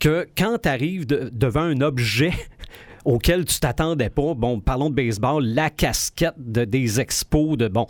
que 0.00 0.26
quand 0.36 0.58
tu 0.62 0.68
arrives 0.68 1.06
devant 1.06 1.62
un 1.62 1.80
objet 1.80 2.32
auquel 3.04 3.44
tu 3.44 3.58
t'attendais 3.60 4.10
pas, 4.10 4.34
bon, 4.34 4.60
parlons 4.60 4.90
de 4.90 4.94
baseball, 4.94 5.44
la 5.44 5.70
casquette 5.70 6.34
de, 6.38 6.64
des 6.64 7.00
expos, 7.00 7.56
de 7.56 7.68
bon, 7.68 7.86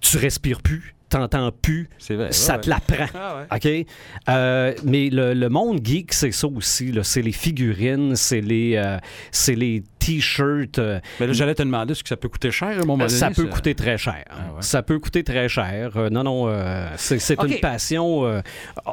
tu 0.00 0.16
respires 0.18 0.62
plus, 0.62 0.94
t'entends 1.08 1.50
plus, 1.50 1.88
vrai. 2.10 2.32
ça 2.32 2.54
ouais, 2.56 2.60
te 2.60 2.70
la 2.70 2.80
prend. 2.80 3.06
Ah 3.14 3.44
ouais. 3.50 3.82
OK? 3.82 3.86
Euh, 4.28 4.74
mais 4.84 5.08
le, 5.10 5.34
le 5.34 5.48
monde 5.48 5.80
geek, 5.84 6.12
c'est 6.12 6.32
ça 6.32 6.46
aussi. 6.48 6.92
C'est 7.02 7.22
les 7.22 7.32
figurines, 7.32 8.14
c'est 8.16 8.40
les, 8.40 8.76
euh, 8.76 8.98
c'est 9.30 9.54
les 9.54 9.82
T-shirts. 9.98 10.78
euh, 10.78 11.00
Mais 11.20 11.26
là, 11.26 11.32
j'allais 11.32 11.54
te 11.54 11.62
demander, 11.62 11.92
est-ce 11.92 12.02
que 12.02 12.08
ça 12.08 12.16
peut 12.16 12.28
coûter 12.28 12.50
cher 12.50 12.68
à 12.68 12.72
un 12.72 12.84
moment 12.84 12.98
donné? 12.98 13.08
ça 13.08 13.30
peut 13.30 13.46
coûter 13.46 13.74
très 13.74 13.98
cher. 13.98 14.24
Ah. 14.30 14.56
Ça 14.60 14.82
peut 14.82 14.98
coûter 14.98 15.24
très 15.24 15.48
cher. 15.48 16.10
Non, 16.10 16.22
non, 16.24 16.52
c'est, 16.96 17.18
une 17.42 17.60
passion 17.60 18.42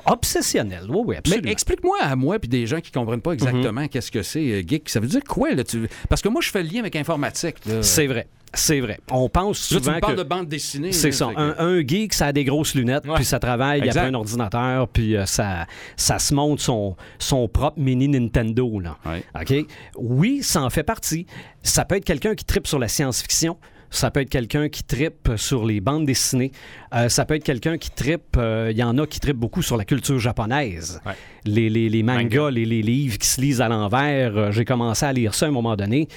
obsessionnelle. 0.05 0.85
Oui, 0.89 0.95
oui, 0.97 1.05
Mais 1.07 1.17
absolument. 1.17 1.51
explique-moi 1.51 1.97
à 2.01 2.15
moi 2.15 2.39
puis 2.39 2.49
des 2.49 2.65
gens 2.67 2.79
qui 2.81 2.91
comprennent 2.91 3.21
pas 3.21 3.33
exactement 3.33 3.87
qu'est-ce 3.87 4.11
que 4.11 4.23
c'est 4.23 4.63
geek. 4.67 4.89
Ça 4.89 4.99
veut 4.99 5.07
dire 5.07 5.23
quoi 5.23 5.51
là 5.53 5.63
tu... 5.63 5.87
Parce 6.09 6.21
que 6.21 6.29
moi 6.29 6.41
je 6.41 6.49
fais 6.49 6.63
le 6.63 6.69
lien 6.69 6.79
avec 6.79 6.95
informatique. 6.95 7.57
C'est 7.81 8.07
vrai. 8.07 8.27
C'est 8.57 8.79
vrai. 8.79 8.99
On 9.11 9.29
pense 9.29 9.69
Là, 9.71 9.79
tu 9.79 9.99
parles 9.99 10.15
que... 10.15 10.19
de 10.19 10.23
bande 10.27 10.47
dessinée. 10.47 10.91
C'est 10.91 11.11
ça. 11.11 11.27
que- 11.27 11.39
Un, 11.39 11.55
un 11.59 11.85
geek, 11.85 12.13
ça 12.13 12.27
a 12.27 12.31
des 12.31 12.43
grosses 12.45 12.73
lunettes, 12.73 13.05
Ouais. 13.05 13.15
puis 13.15 13.25
ça 13.25 13.37
travaille 13.37 13.79
Exact. 13.81 13.97
après 13.99 14.09
un 14.09 14.13
ordinateur, 14.15 14.87
puis 14.87 15.15
euh, 15.15 15.25
ça, 15.25 15.67
ça 15.97 16.17
se 16.19 16.33
monte 16.33 16.59
son, 16.61 16.95
son 17.19 17.47
propre 17.47 17.79
mini 17.79 18.07
Nintendo. 18.07 18.79
Là. 18.79 18.97
Ouais. 19.05 19.23
OK? 19.39 19.67
Oui, 19.97 20.39
ça 20.41 20.63
en 20.63 20.69
fait 20.69 20.83
partie. 20.83 21.25
Ça 21.63 21.85
peut 21.85 21.95
être 21.95 22.05
quelqu'un 22.05 22.33
qui 22.33 22.45
tripe 22.45 22.65
sur 22.67 22.79
la 22.79 22.87
science-fiction. 22.87 23.57
Ça 23.91 24.09
peut 24.11 24.21
être 24.21 24.29
quelqu'un 24.29 24.67
qui 24.67 24.83
tripe 24.83 25.29
sur 25.37 25.63
les 25.65 25.79
bandes 25.79 26.05
dessinées. 26.05 26.51
Euh, 26.93 27.07
ça 27.07 27.23
peut 27.23 27.35
être 27.35 27.43
quelqu'un 27.43 27.77
qui 27.77 27.91
tripe. 27.91 28.35
euh, 28.35 28.69
Il 28.71 28.77
y 28.77 28.83
en 28.83 28.97
a 28.97 29.05
qui 29.05 29.19
tripent 29.19 29.37
beaucoup 29.37 29.61
sur 29.61 29.77
la 29.77 29.85
culture 29.85 30.17
japonaise. 30.19 30.99
Ouais. 31.05 31.13
Les, 31.45 31.69
les, 31.69 31.87
les 31.87 32.03
mangas, 32.03 32.39
Manga. 32.39 32.51
Les, 32.51 32.65
les 32.65 32.81
livres 32.81 33.17
qui 33.17 33.27
se 33.27 33.39
lisent 33.39 33.61
à 33.61 33.67
l'envers. 33.69 34.51
J'ai 34.51 34.65
commencé 34.65 35.05
à 35.05 35.13
lire 35.13 35.33
ça 35.33 35.45
à 35.45 35.49
un 35.49 35.51
moment 35.51 35.75
donné. 35.75 36.07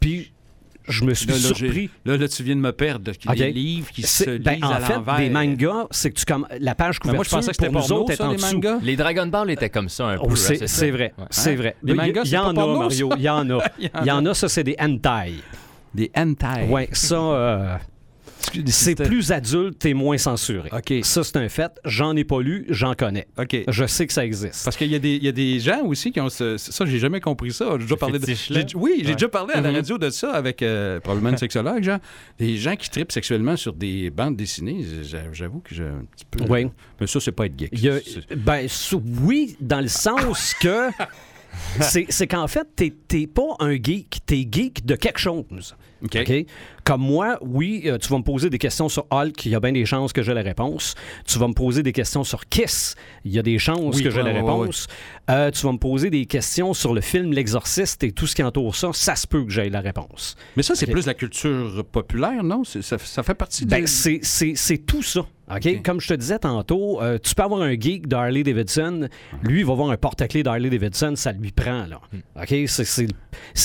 Puis, 0.00 0.31
je 0.88 1.04
me 1.04 1.14
suis 1.14 1.26
Là, 1.28 1.34
là, 1.34 1.40
surpris. 1.40 1.90
là, 2.04 2.16
là, 2.16 2.28
tu 2.28 2.42
viens 2.42 2.56
de 2.56 2.60
me 2.60 2.72
perdre. 2.72 3.10
OK. 3.28 3.34
Les 3.36 3.52
livres 3.52 3.90
qui 3.90 4.02
se 4.02 4.24
C'est- 4.24 4.30
lisent 4.38 4.40
ben, 4.44 4.58
à 4.62 4.66
en 4.78 4.80
fait, 4.80 4.94
l'envers. 4.94 5.16
des 5.18 5.30
mangas, 5.30 5.86
c'est 5.90 6.10
que 6.10 6.18
tu 6.18 6.24
comme 6.24 6.46
la 6.58 6.74
page 6.74 6.96
Mais 7.04 7.10
couverture 7.10 7.16
moi, 7.16 7.24
je 7.24 7.30
pensais 7.30 7.50
que 7.50 7.56
c'était 7.56 7.72
pour 7.72 7.82
nous 7.82 7.92
autres 7.92 8.14
ça, 8.14 8.26
en 8.26 8.30
les 8.30 8.36
dessous. 8.36 8.54
mangas? 8.54 8.78
Les 8.82 8.96
Dragon 8.96 9.26
Ball 9.26 9.50
étaient 9.50 9.70
comme 9.70 9.88
ça 9.88 10.06
un 10.06 10.16
peu. 10.16 10.22
Oh, 10.24 10.28
là, 10.30 10.36
c'est 10.36 10.66
c'est 10.66 10.90
vrai, 10.90 11.12
Ouais. 11.18 11.24
c'est 11.30 11.54
vrai. 11.56 11.76
Les 11.82 11.92
Il 11.92 11.94
y- 11.94 11.98
mangas, 11.98 12.22
il 12.24 12.28
y 12.30 12.32
pas 12.34 12.42
en 12.44 12.56
a, 12.56 12.78
Mario, 12.78 13.10
il 13.16 13.22
y 13.22 13.28
en 13.28 13.50
a. 13.50 13.58
Il 13.78 13.84
y 13.84 13.90
en 13.98 14.04
y 14.04 14.10
en 14.10 14.26
a, 14.26 14.34
ça, 14.34 14.48
c'est 14.48 14.64
des 14.64 14.76
hentai. 14.80 15.34
Des 15.94 16.10
hentai. 16.16 16.66
Ouais, 16.68 16.88
ça, 16.92 17.14
euh, 17.16 17.76
c'est 18.66 18.94
plus 18.94 19.32
adulte 19.32 19.84
et 19.86 19.94
moins 19.94 20.18
censuré. 20.18 20.68
OK. 20.72 20.92
Ça, 21.02 21.24
c'est 21.24 21.36
un 21.36 21.48
fait. 21.48 21.72
J'en 21.84 22.14
ai 22.16 22.24
pas 22.24 22.40
lu, 22.40 22.66
j'en 22.68 22.94
connais. 22.94 23.26
OK. 23.38 23.56
Je 23.68 23.86
sais 23.86 24.06
que 24.06 24.12
ça 24.12 24.24
existe. 24.24 24.64
Parce 24.64 24.76
qu'il 24.76 24.90
y, 24.90 24.94
a 24.94 24.98
des- 24.98 25.16
il 25.16 25.24
y 25.24 25.28
a 25.28 25.32
des 25.32 25.58
gens 25.60 25.82
aussi 25.84 26.12
qui 26.12 26.20
ont 26.20 26.28
ce. 26.28 26.56
Ça, 26.56 26.84
j'ai 26.86 26.98
jamais 26.98 27.20
compris 27.20 27.52
ça. 27.52 27.66
J'ai 27.72 27.84
déjà 27.84 27.96
parlé 27.96 28.18
de. 28.18 28.26
Oui, 28.76 28.98
j'ai 29.00 29.06
Ouais. 29.08 29.12
déjà 29.14 29.28
parlé 29.28 29.54
à 29.54 29.60
la 29.60 29.70
Mhm. 29.70 29.76
radio 29.76 29.98
de 29.98 30.10
ça 30.10 30.32
avec 30.32 30.62
euh, 30.62 31.00
probablement 31.00 31.30
une 31.30 31.38
sexologue, 31.38 31.82
genre. 31.82 31.98
Des 32.38 32.56
gens 32.56 32.76
qui 32.76 32.88
tripent 32.90 33.12
sexuellement 33.12 33.56
sur 33.56 33.72
des 33.72 34.10
bandes 34.10 34.36
dessinées. 34.36 34.84
J'a- 35.02 35.32
J'avoue 35.32 35.60
que 35.60 35.74
j'ai 35.74 35.84
un 35.84 36.04
petit 36.14 36.24
peu. 36.30 36.44
Oui. 36.48 36.66
Mais 37.00 37.06
ça, 37.06 37.20
c'est 37.20 37.32
pas 37.32 37.46
être 37.46 37.58
geek. 37.58 37.70
Il 37.72 37.80
y 37.80 37.88
a- 37.88 38.00
C'est- 38.00 38.36
ben, 38.36 38.66
oui, 39.22 39.56
dans 39.60 39.80
le 39.80 39.88
sens 39.88 40.54
que 40.60 40.88
c'est 41.80 42.26
qu'en 42.26 42.46
fait, 42.48 42.66
t'es 42.76 42.92
t'es 43.08 43.26
pas 43.26 43.56
un 43.60 43.72
geek, 43.74 44.20
t'es 44.26 44.46
geek 44.50 44.84
de 44.86 44.94
quelque 44.96 45.18
chose. 45.18 45.76
OK. 46.04 46.16
OK? 46.20 46.46
Comme 46.84 47.02
moi, 47.02 47.38
oui, 47.42 47.82
euh, 47.86 47.96
tu 47.98 48.08
vas 48.08 48.18
me 48.18 48.22
poser 48.24 48.50
des 48.50 48.58
questions 48.58 48.88
sur 48.88 49.06
Hulk, 49.10 49.46
il 49.46 49.52
y 49.52 49.54
a 49.54 49.60
bien 49.60 49.72
des 49.72 49.84
chances 49.86 50.12
que 50.12 50.22
j'ai 50.22 50.34
la 50.34 50.42
réponse. 50.42 50.94
Tu 51.26 51.38
vas 51.38 51.46
me 51.46 51.52
poser 51.54 51.82
des 51.82 51.92
questions 51.92 52.24
sur 52.24 52.46
Kiss, 52.46 52.96
il 53.24 53.32
y 53.32 53.38
a 53.38 53.42
des 53.42 53.58
chances 53.58 53.96
Oui, 53.96 54.02
que 54.02 54.10
j'ai 54.10 54.16
ouais, 54.22 54.32
la 54.32 54.32
ouais, 54.32 54.40
réponse. 54.40 54.88
Euh, 55.30 55.50
tu 55.52 55.64
vas 55.64 55.72
me 55.72 55.78
poser 55.78 56.10
des 56.10 56.26
questions 56.26 56.74
sur 56.74 56.92
le 56.92 57.00
film 57.00 57.32
L'Exorciste 57.32 58.02
et 58.04 58.10
tout 58.12 58.26
ce 58.26 58.34
qui 58.34 58.42
entoure 58.42 58.74
ça, 58.74 58.90
ça 58.92 59.14
se 59.14 59.26
peut 59.26 59.44
que 59.44 59.50
j'aie 59.50 59.70
la 59.70 59.80
réponse. 59.80 60.36
Mais 60.56 60.62
ça, 60.64 60.74
c'est 60.74 60.86
plus 60.86 61.06
la 61.06 61.14
culture 61.14 61.84
populaire, 61.90 62.42
non? 62.42 62.64
Ça, 62.64 62.98
ça 62.98 63.22
fait 63.22 63.34
partie 63.34 63.64
de. 63.64 63.70
Ben, 63.70 63.86
c'est- 63.86 64.78
tout 64.86 65.02
ça. 65.02 65.20
OK? 65.54 65.82
Comme 65.82 66.00
je 66.00 66.08
te 66.08 66.14
disais 66.14 66.38
tantôt, 66.38 67.02
euh, 67.02 67.18
tu 67.22 67.34
peux 67.34 67.42
avoir 67.42 67.60
un 67.62 67.72
geek 67.78 68.06
d'Harley 68.08 68.42
Davidson. 68.42 69.08
Lui, 69.42 69.60
il 69.60 69.66
va 69.66 69.72
avoir 69.72 69.90
un 69.90 69.96
porte-clés 69.96 70.42
d'Harley 70.42 70.70
Davidson, 70.70 71.12
ça 71.14 71.32
lui 71.32 71.50
prend. 71.52 71.84
Là. 71.86 72.00
OK? 72.40 72.50
Le- 72.50 72.66
si 72.66 72.84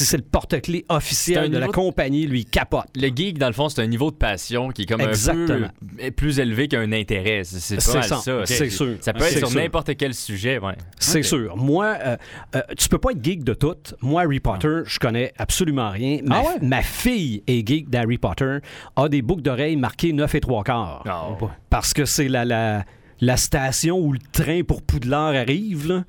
c'est 0.05 0.17
le 0.17 0.23
porte-clés 0.23 0.85
officiel 0.89 1.49
de 1.49 1.57
la 1.57 1.67
compagnie, 1.67 2.25
lui, 2.27 2.41
il 2.41 2.45
capote. 2.45 2.87
Le 3.09 3.15
geek, 3.15 3.37
dans 3.37 3.47
le 3.47 3.53
fond, 3.53 3.69
c'est 3.69 3.81
un 3.81 3.87
niveau 3.87 4.11
de 4.11 4.15
passion 4.15 4.69
qui 4.69 4.83
est 4.83 4.85
comme 4.85 5.01
Exactement. 5.01 5.67
un 5.67 6.05
peu 6.05 6.11
plus 6.11 6.39
élevé 6.39 6.67
qu'un 6.67 6.91
intérêt. 6.91 7.43
C'est 7.43 7.79
ça, 7.79 8.01
ça. 8.01 8.21
c'est 8.45 8.69
sûr. 8.69 8.95
Ça 9.01 9.13
peut 9.13 9.23
être 9.23 9.37
sur 9.37 9.51
n'importe 9.53 9.95
quel 9.97 10.13
sujet. 10.13 10.59
Ouais. 10.59 10.75
C'est 10.99 11.23
sûr. 11.23 11.55
Moi, 11.57 11.95
euh, 12.05 12.17
euh, 12.55 12.61
tu 12.77 12.89
peux 12.89 12.97
pas 12.97 13.11
être 13.11 13.23
geek 13.23 13.43
de 13.43 13.53
tout. 13.53 13.75
Moi, 14.01 14.23
Harry 14.23 14.39
Potter, 14.39 14.79
je 14.85 14.99
connais 14.99 15.33
absolument 15.37 15.89
rien. 15.89 16.19
Ma, 16.23 16.37
Ah 16.39 16.41
ouais? 16.43 16.67
ma 16.67 16.81
fille 16.81 17.43
est 17.47 17.67
geek 17.67 17.89
d'Harry 17.89 18.17
Potter, 18.17 18.57
a 18.95 19.09
des 19.09 19.21
boucles 19.21 19.41
d'oreilles 19.43 19.75
marquées 19.75 20.13
9 20.13 20.35
et 20.35 20.39
3 20.39 20.63
quarts. 20.63 21.03
Non. 21.05 21.47
Parce 21.69 21.93
que 21.93 22.05
c'est 22.05 22.27
la, 22.27 22.45
la, 22.45 22.83
la 23.19 23.37
station 23.37 23.97
où 23.99 24.13
le 24.13 24.19
train 24.31 24.61
pour 24.63 24.81
Poudlard 24.81 25.33
arrive. 25.35 25.87
Là. 25.87 26.03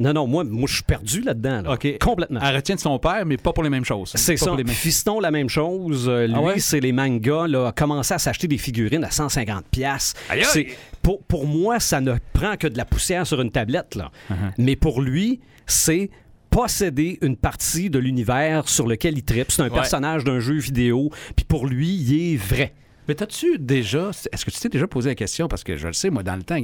Non, 0.00 0.12
non, 0.12 0.26
moi, 0.26 0.44
moi 0.44 0.64
je 0.68 0.74
suis 0.74 0.82
perdu 0.82 1.20
là-dedans. 1.20 1.62
là. 1.62 1.76
Complètement. 2.00 2.40
Elle 2.42 2.56
retient 2.56 2.74
de 2.76 2.80
son 2.80 2.98
père, 2.98 3.24
mais 3.26 3.36
pas 3.36 3.52
pour 3.52 3.62
les 3.64 3.70
mêmes 3.70 3.84
choses. 3.84 4.12
C'est 4.14 4.36
ça. 4.36 4.46
pour 4.46 4.56
les 4.56 4.64
mêmes- 4.64 4.74
Fiston, 4.74 5.20
la 5.20 5.30
même 5.30 5.48
chose. 5.48 6.06
Euh, 6.08 6.26
lui, 6.26 6.34
Ah 6.36 6.40
ouais? 6.42 6.58
c'est 6.58 6.80
les 6.80 6.92
mangas. 6.92 7.46
Là, 7.48 7.68
a 7.68 7.72
commencé 7.72 8.14
à 8.14 8.18
s'acheter 8.18 8.48
des 8.48 8.58
figurines 8.58 9.04
à 9.04 9.10
150 9.10 9.64
pièces. 9.70 10.14
Aïe, 10.30 10.40
aïe! 10.40 10.46
C'est 10.50 10.66
pour, 11.02 11.22
pour 11.24 11.46
moi, 11.46 11.80
ça 11.80 12.00
ne 12.00 12.14
prend 12.32 12.56
que 12.56 12.66
de 12.66 12.76
la 12.78 12.84
poussière 12.84 13.26
sur 13.26 13.40
une 13.40 13.50
tablette. 13.50 13.94
Là. 13.94 14.10
Uh-huh. 14.30 14.34
Mais 14.58 14.76
pour 14.76 15.02
lui, 15.02 15.40
c'est 15.66 16.10
posséder 16.50 17.18
une 17.20 17.36
partie 17.36 17.90
de 17.90 17.98
l'univers 17.98 18.68
sur 18.68 18.86
lequel 18.86 19.18
il 19.18 19.24
tripe. 19.24 19.50
C'est 19.50 19.62
un 19.62 19.64
Ouais. 19.64 19.70
personnage 19.70 20.22
d'un 20.24 20.38
jeu 20.40 20.54
vidéo. 20.58 21.10
Puis 21.34 21.44
pour 21.44 21.66
lui, 21.66 21.88
il 21.96 22.32
est 22.34 22.36
vrai. 22.36 22.72
Mais 23.08 23.14
t'as-tu 23.14 23.58
déjà. 23.58 24.10
Est-ce 24.32 24.44
que 24.44 24.50
tu 24.50 24.58
t'es 24.60 24.68
déjà 24.68 24.86
posé 24.86 25.10
la 25.10 25.14
question? 25.14 25.48
Parce 25.48 25.64
que 25.64 25.76
je 25.76 25.86
le 25.86 25.92
sais, 25.92 26.10
moi, 26.10 26.22
dans 26.22 26.36
le 26.36 26.42
temps, 26.42 26.58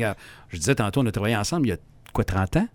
je 0.49 0.57
disais 0.59 0.75
tantôt, 0.75 1.01
on 1.03 1.07
a 1.07 1.13
travaillé 1.13 1.37
ensemble 1.37 1.67
il 1.67 1.71
y 1.71 1.73
a 1.73 1.79
quoi, 2.13 2.25
30 2.25 2.57
ans, 2.57 2.69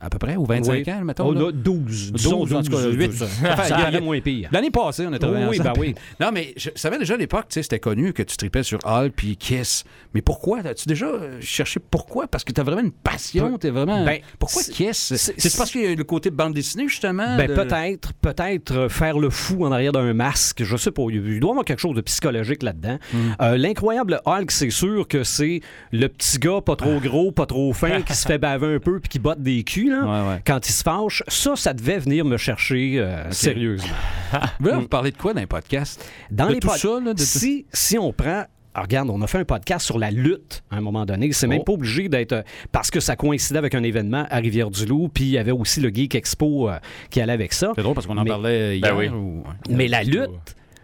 à 0.00 0.10
peu 0.10 0.18
près, 0.18 0.36
ou 0.36 0.44
25 0.44 0.72
Oui. 0.72 0.92
ans, 0.92 1.04
mettons? 1.04 1.26
Oh, 1.28 1.32
là? 1.34 1.40
là, 1.46 1.52
12. 1.52 2.12
12, 2.12 2.52
en 2.54 2.62
tout 2.62 2.70
cas, 2.70 2.86
8. 2.88 3.12
Ça 3.12 4.00
moins 4.00 4.20
pire. 4.20 4.48
L'année 4.52 4.70
passée, 4.70 5.06
on 5.08 5.12
a 5.12 5.18
travaillé 5.18 5.46
Oui, 5.46 5.60
ensemble. 5.60 5.74
ben 5.74 5.80
oui. 5.80 5.94
Non, 6.20 6.30
mais 6.32 6.54
je 6.56 6.70
savais 6.74 6.98
déjà 6.98 7.14
à 7.14 7.16
l'époque, 7.16 7.46
tu 7.48 7.54
sais, 7.54 7.62
c'était 7.62 7.78
connu 7.78 8.12
que 8.12 8.22
tu 8.22 8.36
tripais 8.36 8.62
sur 8.62 8.78
Hall 8.84 9.10
puis 9.10 9.36
Kiss. 9.36 9.84
Mais 10.14 10.22
pourquoi? 10.22 10.60
As-tu 10.60 10.88
déjà 10.88 11.06
euh, 11.06 11.38
cherché 11.40 11.80
pourquoi? 11.80 12.26
Parce 12.28 12.44
que 12.44 12.52
tu 12.52 12.60
as 12.60 12.64
vraiment 12.64 12.82
une 12.82 12.92
passion, 12.92 13.58
t'es 13.58 13.70
vraiment... 13.70 14.04
Ben, 14.04 14.20
pourquoi 14.38 14.62
Kiss? 14.62 15.14
c'est- 15.16 15.56
parce 15.56 15.70
qu'il 15.70 15.82
y 15.82 15.86
a 15.86 15.94
le 15.94 16.04
côté 16.04 16.30
bande 16.30 16.54
dessinée, 16.54 16.88
justement? 16.88 17.36
Ben, 17.36 17.48
de- 17.48 17.54
peut-être, 17.54 18.12
peut-être 18.14 18.72
euh, 18.76 18.88
faire 18.88 19.18
le 19.18 19.30
fou 19.30 19.64
en 19.64 19.72
arrière 19.72 19.92
d'un 19.92 20.12
masque. 20.14 20.62
Je 20.62 20.76
sais 20.76 20.90
pas. 20.90 21.02
Il 21.10 21.40
doit 21.40 21.48
y 21.48 21.50
avoir 21.50 21.64
quelque 21.64 21.80
chose 21.80 21.96
de 21.96 22.00
psychologique 22.02 22.62
là-dedans. 22.62 22.98
Hmm. 23.12 23.16
Euh, 23.42 23.56
L'incroyable 23.56 24.20
Hulk, 24.24 24.50
c'est 24.50 24.70
sûr 24.70 25.06
que 25.08 25.24
c'est 25.24 25.60
le 25.92 26.08
petit 26.08 26.38
gars 26.38 26.60
pas 26.60 26.76
trop 26.76 27.00
gros, 27.02 27.32
pas 27.32 27.46
trop 27.46 27.72
fin, 27.72 28.02
qui 28.02 28.14
se 28.14 28.26
fait 28.26 28.38
baver 28.38 28.74
un 28.74 28.78
peu 28.78 29.00
puis 29.00 29.08
qui 29.08 29.18
botte 29.18 29.42
des 29.42 29.62
culs 29.64 29.87
là, 29.88 30.02
Ouais, 30.04 30.28
ouais. 30.34 30.42
quand 30.46 30.66
il 30.68 30.72
se 30.72 30.82
fâche. 30.82 31.22
Ça, 31.28 31.56
ça 31.56 31.72
devait 31.74 31.98
venir 31.98 32.24
me 32.24 32.36
chercher 32.36 32.94
euh, 32.98 33.30
sérieusement. 33.30 33.88
Vous 34.60 34.88
parlez 34.88 35.10
de 35.10 35.16
quoi 35.16 35.32
dans 35.34 35.40
les 35.40 35.46
podcasts? 35.46 36.04
Dans 36.30 36.48
De 36.48 36.54
les 36.54 36.60
tout 36.60 36.68
pod- 36.68 36.76
ça, 36.76 36.88
là, 37.02 37.12
de 37.14 37.18
tout- 37.18 37.24
si, 37.24 37.66
si 37.72 37.98
on 37.98 38.12
prend. 38.12 38.44
ah, 38.74 38.82
regarde, 38.82 39.10
on 39.10 39.20
a 39.22 39.26
fait 39.26 39.38
un 39.38 39.44
podcast 39.44 39.84
sur 39.86 39.98
la 39.98 40.10
lutte 40.10 40.62
à 40.70 40.76
un 40.76 40.80
moment 40.80 41.04
donné. 41.04 41.32
C'est 41.32 41.46
même 41.46 41.60
Oh. 41.60 41.64
pas 41.64 41.72
obligé 41.72 42.08
d'être. 42.08 42.32
euh, 42.32 42.42
Parce 42.70 42.90
que 42.90 43.00
ça 43.00 43.16
coïncidait 43.16 43.58
avec 43.58 43.74
un 43.74 43.82
événement 43.82 44.26
à 44.30 44.36
Rivière-du-Loup, 44.36 45.08
puis 45.12 45.24
il 45.24 45.30
y 45.30 45.38
avait 45.38 45.50
aussi 45.52 45.80
le 45.80 45.88
Geek 45.88 46.14
Expo 46.14 46.68
euh, 46.68 46.78
qui 47.10 47.20
allait 47.20 47.32
avec 47.32 47.52
ça. 47.52 47.72
C'est 47.74 47.82
drôle 47.82 47.94
parce 47.94 48.06
qu'on 48.06 48.16
en 48.18 48.24
Mais- 48.24 48.30
parlait 48.30 48.78
hier. 48.78 48.94
Ben 48.94 48.98
oui. 48.98 49.08
ou- 49.08 49.42
Mais 49.70 49.88
la 49.88 50.02
lutte, 50.04 50.30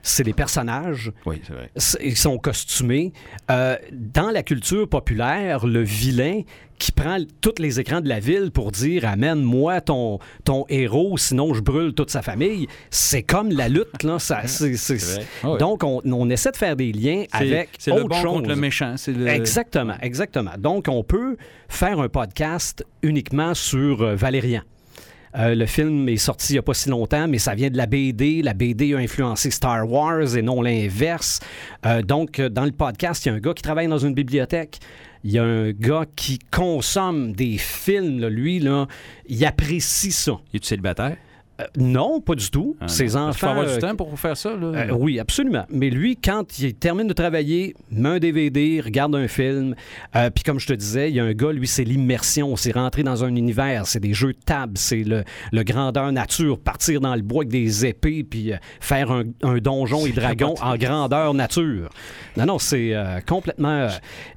c'est 0.07 0.23
des 0.23 0.35
personnages. 0.35 1.11
Oui, 1.27 1.41
c'est 1.47 1.55
vrai. 1.55 1.71
Ils 2.05 2.17
sont 2.17 2.39
costumés. 2.39 3.13
Euh, 3.51 3.77
dans 3.91 4.31
la 4.31 4.43
culture 4.43 4.87
populaire, 4.89 5.67
le 5.67 5.83
vilain 5.83 6.43
qui 6.79 6.93
prend 6.93 7.17
tous 7.41 7.55
les 7.59 7.81
écrans 7.81 8.01
de 8.01 8.09
la 8.09 8.21
ville 8.21 8.51
pour 8.51 8.71
dire 8.71 9.07
amène-moi 9.09 9.81
ton, 9.81 10.19
ton 10.45 10.67
héros, 10.69 11.17
sinon 11.17 11.55
je 11.55 11.63
brûle 11.63 11.95
toute 11.95 12.11
sa 12.11 12.21
famille, 12.21 12.67
c'est 12.91 13.23
comme 13.23 13.51
la 13.51 13.69
lutte. 13.69 14.03
Là, 14.03 14.19
ça, 14.19 14.43
c'est- 14.47 14.77
c'est- 14.77 14.99
C'est 14.99 15.15
vrai. 15.15 15.27
Ah 15.43 15.51
oui. 15.53 15.59
Donc, 15.59 15.83
on, 15.85 16.03
on 16.05 16.29
essaie 16.31 16.51
de 16.51 16.57
faire 16.57 16.77
des 16.77 16.93
liens 16.93 17.25
avec 17.33 17.71
C'est 17.79 17.91
autre 17.93 18.03
le 18.03 18.09
bon 18.09 18.15
chose. 18.17 18.33
contre 18.37 18.49
le 18.51 18.57
méchant. 18.57 18.95
C'est 18.99 19.13
le... 19.13 19.27
Exactement, 19.27 19.95
exactement. 20.03 20.53
Donc, 20.59 20.87
on 20.89 21.03
peut 21.03 21.37
faire 21.69 21.99
un 22.01 22.09
podcast 22.09 22.85
uniquement 23.03 23.55
sur 23.55 24.03
euh, 24.03 24.17
Valérian. 24.17 24.63
Euh, 25.37 25.55
le 25.55 25.67
film 25.67 26.09
est 26.09 26.17
sorti 26.17 26.53
il 26.53 26.57
n'y 26.57 26.59
a 26.61 26.63
pas 26.63 26.75
si 26.75 26.89
longtemps, 26.89 27.27
mais 27.27 27.39
ça 27.39 27.55
vient 27.55 27.71
de 27.71 27.77
la 27.77 27.87
BD. 27.87 28.43
La 28.43 28.55
BD 28.55 28.95
a 28.95 28.99
influencé 28.99 29.51
Star 29.51 29.91
Wars 29.91 30.37
et 30.37 30.43
non 30.43 30.63
l'inverse. 30.63 31.41
Euh, 31.87 32.03
donc, 32.03 32.39
euh, 32.39 32.49
dans 32.49 32.65
le 32.65 32.73
podcast, 32.73 33.25
il 33.25 33.29
y 33.31 33.33
a 33.33 33.35
un 33.35 33.41
gars 33.41 33.55
qui 33.55 33.63
travaille 33.63 33.89
dans 33.89 33.99
une 33.99 34.15
bibliothèque. 34.15 34.79
Il 35.25 35.33
y 35.33 35.39
a 35.39 35.45
un 35.45 35.73
gars 35.73 36.05
qui 36.15 36.39
consomme 36.39 37.33
des 37.33 37.57
films. 37.59 38.27
Lui, 38.27 38.63
il 39.27 39.45
apprécie 39.47 40.13
ça. 40.13 40.39
Es-tu 40.53 40.69
célibataire? 40.69 41.17
Euh, 41.61 41.65
non, 41.79 42.21
pas 42.21 42.35
du 42.35 42.51
tout. 42.51 42.77
Ah, 42.81 42.89
Ses 42.89 43.05
non. 43.07 43.13
Parce 43.13 43.37
qu'il 43.37 43.41
faut 43.41 43.47
enfants. 43.47 43.51
avoir 43.61 43.67
du 43.67 43.73
euh, 43.85 43.89
temps 43.89 43.97
pour 43.97 44.19
faire 44.19 44.37
ça, 44.37 44.51
là. 44.51 44.67
euh, 44.67 44.91
oui, 44.93 45.21
absolument. 45.21 45.65
Mais 45.71 45.89
lui, 45.91 46.17
quand 46.17 46.59
il 46.59 46.75
termine 46.75 47.07
de 47.07 47.13
travailler, 47.13 47.75
met 47.91 48.09
un 48.09 48.19
DVD, 48.19 48.81
regarde 48.85 49.15
un 49.15 49.29
film. 49.29 49.75
euh, 50.17 50.31
Puis 50.31 50.43
comme 50.43 50.59
je 50.59 50.67
te 50.67 50.73
disais, 50.73 51.11
il 51.11 51.15
y 51.15 51.21
a 51.21 51.25
un 51.25 51.33
gars, 51.33 51.53
lui, 51.53 51.69
c'est 51.69 51.85
l'immersion. 51.85 52.57
C'est 52.57 52.73
rentrer 52.73 53.03
dans 53.05 53.23
un 53.25 53.35
univers. 53.37 53.87
C'est 53.87 54.01
des 54.01 54.15
jeux 54.15 54.33
de 54.33 54.39
table. 54.45 54.73
C'est 54.77 55.05
le, 55.05 55.23
le 55.53 55.63
grandeur 55.63 56.11
nature. 56.11 56.59
Partir 56.59 57.01
dans 57.01 57.15
le 57.15 57.23
bois 57.23 57.43
avec 57.43 57.51
des 57.51 57.87
épées, 57.87 58.25
puis 58.25 58.53
faire 58.81 59.13
un, 59.13 59.23
un 59.43 59.59
donjon 59.59 60.07
et 60.07 60.13
dragon 60.13 60.55
en 60.61 60.77
grandeur 60.77 61.35
nature. 61.35 61.89
Non, 62.37 62.47
non, 62.47 62.59
c'est 62.59 62.93
complètement... 63.29 63.89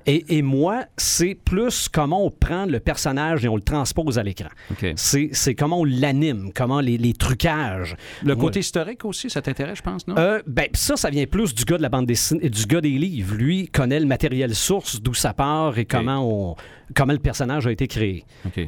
et, 0.06 0.38
et 0.38 0.42
moi, 0.44 0.86
c'est 0.98 1.34
plus 1.36 1.90
comment 1.90 2.24
on 2.26 2.30
prend 2.30 2.66
le 2.66 2.80
personnage 2.80 3.44
et 3.44 3.48
on 3.48 3.56
le 3.56 3.62
transpose 3.64 4.20
à 4.20 4.24
l'écran. 4.24 4.50
C'est 4.96 5.30
c'est 5.32 5.56
comment 5.56 5.80
on 5.82 5.84
l'anime, 5.86 6.52
comment 6.54 6.80
les, 6.80 6.98
les 6.98 7.07
trucages. 7.14 7.96
Le 8.24 8.36
côté 8.36 8.60
historique 8.60 9.06
aussi, 9.06 9.30
ça 9.30 9.42
t'intéresse, 9.42 9.78
je 9.78 9.84
pense, 9.84 10.08
non? 10.08 10.16
euh, 10.18 10.42
ben, 10.48 10.68
ça, 10.74 10.96
ça 10.98 11.10
vient 11.10 11.26
plus 11.26 11.54
du 11.54 11.64
gars 11.66 11.78
de 11.78 11.82
la 11.82 11.90
bande 11.90 12.06
dessinée, 12.06 12.50
du 12.50 12.66
gars 12.66 12.82
des 12.82 12.90
livres. 12.90 13.36
Lui 13.36 13.68
connaît 13.68 14.00
le 14.00 14.06
matériel 14.06 14.54
source, 14.56 15.02
d'où 15.02 15.14
ça 15.14 15.34
part 15.34 15.78
et 15.78 15.86
comment, 15.86 16.20
on, 16.52 16.56
comment 16.96 17.14
le 17.14 17.20
personnage 17.20 17.68
a 17.68 17.72
été 17.72 17.88
créé. 17.88 18.26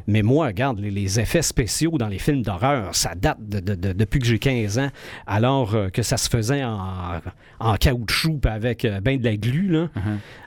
Mais 0.08 0.22
moi, 0.22 0.48
regarde, 0.48 0.80
les, 0.80 0.92
les 0.92 1.20
effets 1.20 1.42
spéciaux 1.42 1.98
dans 1.98 2.08
les 2.08 2.20
films 2.20 2.42
d'horreur, 2.42 2.94
ça 2.96 3.14
date 3.16 3.38
de- 3.48 3.60
de- 3.60 3.76
de- 3.76 3.94
depuis 3.94 4.20
que 4.20 4.26
j'ai 4.26 4.40
15 4.40 4.80
ans, 4.80 4.90
alors 5.28 5.76
euh, 5.76 5.90
que 5.90 6.02
ça 6.04 6.18
se 6.18 6.30
faisait 6.30 6.64
en, 6.64 7.22
en 7.60 7.76
caoutchouc 7.76 8.40
avec 8.46 8.86
euh, 8.86 9.00
ben 9.02 9.20
de 9.20 9.24
la 9.26 9.36
glu. 9.38 9.68
Là. 9.70 9.84
Uh-huh. 9.96 10.00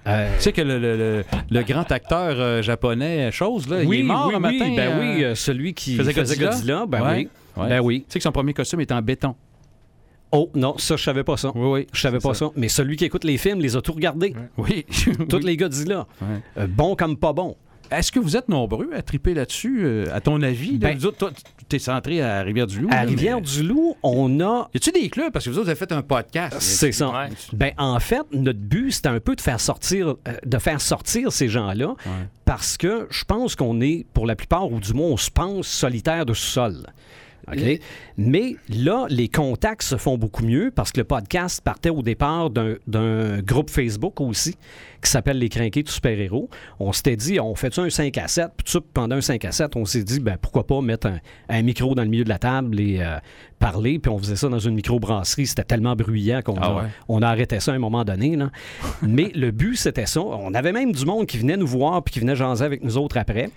Euh, 0.06 0.28
Tu 0.36 0.42
sais 0.42 0.52
que 0.52 0.62
le, 0.62 0.78
le- 0.78 0.96
le- 0.96 1.24
le 1.50 1.62
grand 1.62 1.90
acteur 1.90 2.34
euh, 2.38 2.62
japonais, 2.62 3.30
chose, 3.32 3.68
là, 3.68 3.82
il 3.82 3.92
est 3.94 4.02
mort 4.02 4.28
oui, 4.28 4.34
un 4.34 4.42
oui, 4.42 4.58
matin. 4.58 4.74
ben 4.76 4.98
oui, 5.00 5.24
euh, 5.24 5.34
celui 5.34 5.74
qui 5.74 5.96
faisait 5.96 6.12
faisait, 6.12 6.36
Godzilla? 6.36 6.50
Godzilla, 6.50 6.86
ben 6.86 7.02
Ouais, 7.02 7.16
oui. 7.16 7.28
Ouais. 7.56 7.68
Ben 7.68 7.80
oui. 7.80 8.00
Tu 8.00 8.12
sais 8.14 8.18
que 8.18 8.22
son 8.22 8.32
premier 8.32 8.54
costume 8.54 8.80
est 8.80 8.92
en 8.92 9.02
béton. 9.02 9.34
Oh, 10.34 10.50
non, 10.54 10.78
ça, 10.78 10.96
je 10.96 11.02
savais 11.02 11.24
pas 11.24 11.36
ça. 11.36 11.50
Oui, 11.54 11.68
oui. 11.80 11.86
Je 11.92 12.00
savais 12.00 12.18
pas 12.18 12.32
ça. 12.32 12.48
Mais 12.56 12.68
celui 12.68 12.96
qui 12.96 13.04
écoute 13.04 13.24
les 13.24 13.36
films 13.36 13.60
les 13.60 13.76
a 13.76 13.82
tous 13.82 13.92
regardés. 13.92 14.34
Oui. 14.56 14.86
Tous 15.28 15.36
Oui. 15.36 15.42
les 15.44 15.56
Godzilla. 15.58 16.06
Ouais. 16.22 16.26
Euh, 16.58 16.66
bon 16.66 16.96
comme 16.96 17.16
pas 17.18 17.32
bon. 17.34 17.56
Est-ce 17.90 18.10
que 18.10 18.18
vous 18.18 18.38
êtes 18.38 18.48
nombreux 18.48 18.88
à 18.94 19.02
triper 19.02 19.34
là-dessus, 19.34 19.80
euh, 19.84 20.06
à 20.14 20.22
ton 20.22 20.40
avis? 20.40 20.78
là? 20.78 20.88
Ben- 20.88 20.96
Vous 20.96 21.04
autres, 21.04 21.18
toi, 21.18 21.30
tu 21.68 21.76
es 21.76 21.78
centré 21.78 22.22
à 22.22 22.40
Rivière-du-Loup. 22.40 22.88
À 22.90 23.04
là, 23.04 23.10
Rivière-du-Loup, 23.10 23.96
on 24.02 24.40
a. 24.40 24.70
Y 24.72 24.76
a-tu 24.78 24.92
des 24.92 25.10
clubs? 25.10 25.30
Parce 25.30 25.44
que 25.44 25.50
vous 25.50 25.58
autres, 25.58 25.68
avez 25.68 25.78
fait 25.78 25.92
un 25.92 26.00
podcast. 26.00 26.56
C'est 26.60 26.92
ça. 26.92 27.10
Ouais. 27.10 27.28
Ben, 27.52 27.72
en 27.76 28.00
fait, 28.00 28.22
notre 28.32 28.58
but, 28.60 28.92
c'était 28.92 29.10
un 29.10 29.20
peu 29.20 29.36
de 29.36 29.42
faire 29.42 29.60
sortir, 29.60 30.08
euh, 30.26 30.32
de 30.46 30.56
faire 30.58 30.80
sortir 30.80 31.30
ces 31.32 31.48
gens-là 31.50 31.88
Ouais. 31.88 32.26
parce 32.46 32.78
que 32.78 33.06
je 33.10 33.24
pense 33.24 33.54
qu'on 33.56 33.82
est, 33.82 34.06
pour 34.14 34.24
la 34.26 34.36
plupart, 34.36 34.72
ou 34.72 34.80
du 34.80 34.94
moins, 34.94 35.08
on 35.08 35.16
se 35.18 35.30
pense 35.30 35.66
solitaire 35.66 36.24
de 36.24 36.32
sous-sol. 36.32 36.86
Mais 38.16 38.56
là, 38.68 39.06
les 39.08 39.28
contacts 39.28 39.82
se 39.82 39.96
font 39.96 40.16
beaucoup 40.18 40.44
mieux 40.44 40.70
parce 40.74 40.92
que 40.92 41.00
le 41.00 41.04
podcast 41.04 41.60
partait 41.62 41.90
au 41.90 42.02
départ 42.02 42.50
d'un- 42.50 43.40
groupe 43.42 43.70
Facebook 43.70 44.20
aussi 44.20 44.56
qui 45.02 45.10
s'appelle 45.10 45.38
Les 45.38 45.48
Crinqués 45.48 45.82
du 45.82 45.90
Super-Héros. 45.90 46.48
On 46.78 46.92
s'était 46.92 47.16
dit, 47.16 47.40
on 47.40 47.54
fait 47.56 47.76
un 47.78 47.90
5 47.90 48.16
à 48.18 48.28
7? 48.28 48.50
Puis 48.64 48.78
pendant 48.94 49.16
un 49.16 49.20
5 49.20 49.44
à 49.44 49.50
7, 49.52 49.74
on 49.74 49.84
s'est 49.84 50.04
dit, 50.04 50.20
ben, 50.20 50.36
pourquoi 50.40 50.64
pas 50.66 50.80
mettre 50.80 51.08
un, 51.08 51.18
un 51.48 51.62
micro 51.62 51.94
dans 51.96 52.02
le 52.02 52.08
milieu 52.08 52.22
de 52.24 52.28
la 52.28 52.38
table 52.38 52.78
et 52.80 52.98
euh, 53.00 53.16
parler. 53.58 53.98
Puis 53.98 54.10
on 54.12 54.18
faisait 54.18 54.36
ça 54.36 54.48
dans 54.48 54.60
une 54.60 54.74
microbrasserie. 54.74 55.48
C'était 55.48 55.64
tellement 55.64 55.96
bruyant 55.96 56.40
qu'on 56.42 56.54
Ah 56.60 56.66
a, 56.66 56.74
ouais? 56.76 56.88
on 57.08 57.20
a 57.22 57.26
arrêté 57.28 57.58
ça 57.58 57.72
à 57.72 57.74
un 57.74 57.78
moment 57.80 58.04
donné. 58.04 58.36
là. 58.36 58.50
Mais 59.02 59.32
le 59.34 59.50
but, 59.50 59.74
c'était 59.76 60.06
ça. 60.06 60.20
On 60.20 60.54
avait 60.54 60.72
même 60.72 60.92
du 60.92 61.04
monde 61.04 61.26
qui 61.26 61.38
venait 61.38 61.56
nous 61.56 61.66
voir 61.66 62.02
puis 62.04 62.12
qui 62.14 62.20
venait 62.20 62.36
jaser 62.36 62.64
avec 62.64 62.84
nous 62.84 62.96
autres 62.96 63.16
après. 63.18 63.50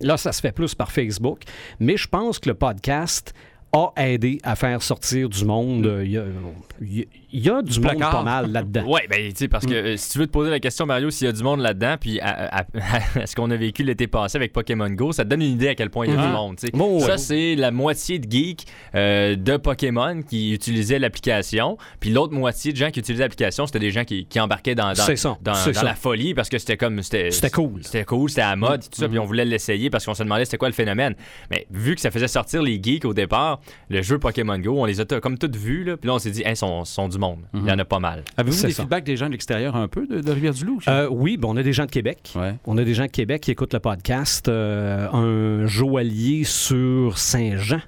Là, 0.00 0.16
ça 0.16 0.32
se 0.32 0.40
fait 0.40 0.52
plus 0.52 0.74
par 0.74 0.92
Facebook. 0.92 1.42
Mais 1.80 1.96
je 1.96 2.08
pense 2.08 2.38
que 2.38 2.48
le 2.48 2.54
podcast 2.54 3.34
a 3.76 3.92
aidé 3.96 4.38
à 4.42 4.56
faire 4.56 4.82
sortir 4.82 5.28
du 5.28 5.44
monde. 5.44 6.00
Il 6.04 6.10
y 6.10 6.18
a, 6.18 6.24
il 6.80 6.98
y 6.98 7.02
a- 7.02 7.04
il 7.32 7.44
y 7.44 7.50
a 7.50 7.60
du 7.60 7.80
monde 7.80 7.90
placard. 7.90 8.10
pas 8.12 8.22
mal 8.22 8.50
là-dedans. 8.52 8.84
Ouais, 8.86 9.06
ben, 9.10 9.30
parce 9.50 9.66
que 9.66 9.74
euh, 9.74 9.96
si 9.98 10.10
tu 10.12 10.18
veux 10.18 10.26
te 10.26 10.30
poser 10.32 10.50
la 10.50 10.60
question, 10.60 10.86
Mario, 10.86 11.10
s'il 11.10 11.26
y 11.26 11.28
a 11.28 11.32
du 11.32 11.42
monde 11.42 11.60
là-dedans, 11.60 11.96
puis 12.00 12.18
à, 12.20 12.60
à- 12.60 12.60
à 12.60 13.26
ce 13.26 13.34
qu'on 13.36 13.50
a 13.50 13.56
vécu 13.56 13.82
l'été 13.82 14.06
passé 14.06 14.36
avec 14.38 14.52
Pokémon 14.54 14.88
Go, 14.88 15.12
ça 15.12 15.24
te 15.24 15.28
donne 15.30 15.42
une 15.42 15.52
idée 15.52 15.68
à 15.68 15.74
quel 15.74 15.90
point 15.90 16.06
il 16.06 16.14
y 16.14 16.16
a 16.16 16.26
du 16.26 16.32
monde, 16.32 16.56
tu 16.56 16.66
sais. 16.66 16.72
Bon, 16.72 16.98
Ça, 17.00 17.12
ouais. 17.12 17.18
c'est 17.18 17.54
la 17.56 17.70
moitié 17.72 18.18
de 18.18 18.30
geeks 18.30 18.64
euh, 18.94 19.36
de 19.36 19.56
Pokémon 19.58 20.22
qui 20.22 20.54
utilisaient 20.54 20.98
l'application, 20.98 21.76
puis 22.00 22.10
l'autre 22.10 22.32
moitié 22.32 22.72
de 22.72 22.76
gens 22.78 22.90
qui 22.90 23.00
utilisaient 23.00 23.24
l'application, 23.24 23.66
c'était 23.66 23.80
des 23.80 23.90
gens 23.90 24.04
qui, 24.04 24.24
qui 24.26 24.40
embarquaient 24.40 24.74
dans, 24.74 24.92
dans, 24.94 25.54
ça, 25.54 25.82
la 25.82 25.94
folie 25.94 26.32
parce 26.32 26.48
que 26.48 26.58
c'était 26.58 26.76
comme. 26.76 27.02
C'était 27.02 27.30
C'était 27.32 27.50
cool. 27.50 27.80
C'était 27.82 28.04
cool, 28.04 28.30
c'était 28.30 28.42
à 28.42 28.50
la 28.50 28.56
mode, 28.56 28.82
tout 28.82 28.88
ça, 29.00 29.08
puis 29.08 29.18
on 29.18 29.24
voulait 29.26 29.44
l'essayer 29.44 29.90
parce 29.90 30.06
qu'on 30.06 30.14
se 30.14 30.22
demandait 30.22 30.44
c'était 30.46 30.58
quoi 30.58 30.68
le 30.68 30.74
phénomène. 30.74 31.14
Mais 31.50 31.66
vu 31.70 31.94
que 31.96 32.00
ça 32.00 32.10
faisait 32.10 32.28
sortir 32.28 32.62
les 32.62 32.80
geeks 32.82 33.04
au 33.04 33.12
départ, 33.14 33.60
le 33.88 34.02
jeu 34.02 34.18
Pokémon 34.18 34.58
Go, 34.58 34.74
on 34.80 34.84
les 34.84 35.00
a 35.00 35.04
comme 35.04 35.38
toutes 35.38 35.56
vus, 35.56 35.84
là, 35.84 35.96
puis 35.96 36.08
là, 36.08 36.14
on 36.14 36.18
s'est 36.18 36.30
dit, 36.30 36.42
ils 36.46 36.56
sont, 36.56 36.84
sont 36.84 37.08
du 37.08 37.18
monde. 37.18 37.40
Il 37.54 37.64
y 37.66 37.70
en 37.72 37.78
a 37.78 37.84
pas 37.84 37.98
mal. 37.98 38.24
Avez-vous 38.36 38.62
des 38.62 38.72
ça. 38.72 38.82
feedbacks 38.82 39.04
des 39.04 39.16
gens 39.16 39.26
de 39.26 39.32
l'extérieur 39.32 39.76
un 39.76 39.88
peu 39.88 40.06
de, 40.06 40.20
de 40.20 40.32
Rivière-du-Loup? 40.32 40.80
Euh, 40.88 41.08
oui, 41.10 41.36
ben, 41.36 41.48
on 41.48 41.56
a 41.56 41.62
des 41.62 41.72
gens 41.72 41.86
de 41.86 41.90
Québec. 41.90 42.32
ouais. 42.36 42.54
On 42.66 42.76
a 42.78 42.84
des 42.84 42.94
gens 42.94 43.04
de 43.06 43.10
Québec 43.10 43.42
qui 43.42 43.50
écoutent 43.50 43.74
le 43.74 43.80
podcast. 43.80 44.48
Euh, 44.48 45.08
un 45.12 45.66
joaillier 45.66 46.44
sur 46.44 47.18
Saint-Jean. 47.18 47.80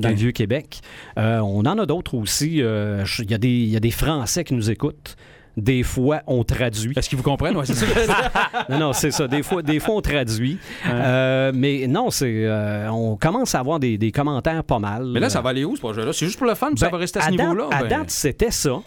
Dans 0.00 0.08
le 0.08 0.16
Vieux-Québec. 0.16 0.80
Euh, 1.16 1.38
on 1.38 1.60
en 1.60 1.78
a 1.78 1.86
d'autres 1.86 2.14
aussi. 2.16 2.60
Euh, 2.60 3.04
Il 3.20 3.30
y, 3.30 3.34
a 3.34 3.38
des- 3.38 3.48
il 3.48 3.68
y 3.68 3.76
a 3.76 3.80
des 3.80 3.92
Français 3.92 4.42
qui 4.42 4.54
nous 4.54 4.68
écoutent. 4.68 5.16
Des 5.56 5.82
fois, 5.82 6.20
on 6.26 6.44
traduit. 6.44 6.92
Est-ce 6.96 7.08
qu'ils 7.08 7.16
vous 7.16 7.24
comprennent? 7.24 7.56
Ouais, 7.56 7.64
c'est 7.64 7.74
ça. 7.74 7.86
Non, 8.68 8.78
non, 8.78 8.92
c'est 8.92 9.10
ça. 9.10 9.26
Des 9.26 9.42
fois, 9.42 9.62
des 9.62 9.80
fois 9.80 9.94
on 9.94 10.00
traduit. 10.02 10.58
Euh, 10.86 11.50
mais 11.54 11.86
non, 11.86 12.10
c'est, 12.10 12.44
euh, 12.44 12.90
on 12.90 13.16
commence 13.16 13.54
à 13.54 13.60
avoir 13.60 13.78
des, 13.80 13.96
des 13.96 14.12
commentaires 14.12 14.64
pas 14.64 14.78
mal. 14.78 15.06
Mais 15.06 15.20
là, 15.20 15.30
ça 15.30 15.40
va 15.40 15.50
aller 15.50 15.64
où, 15.64 15.74
ce 15.74 15.80
projet-là? 15.80 16.12
C'est 16.12 16.26
juste 16.26 16.38
pour 16.38 16.46
le 16.46 16.54
fun, 16.54 16.70
ça 16.76 16.86
Ben, 16.86 16.92
va 16.92 16.98
rester 16.98 17.20
à 17.20 17.22
ce 17.22 17.30
niveau-là? 17.30 17.68
À 17.70 17.82
ben? 17.84 17.88
date, 17.88 18.10
c'était 18.10 18.50
ça. 18.50 18.80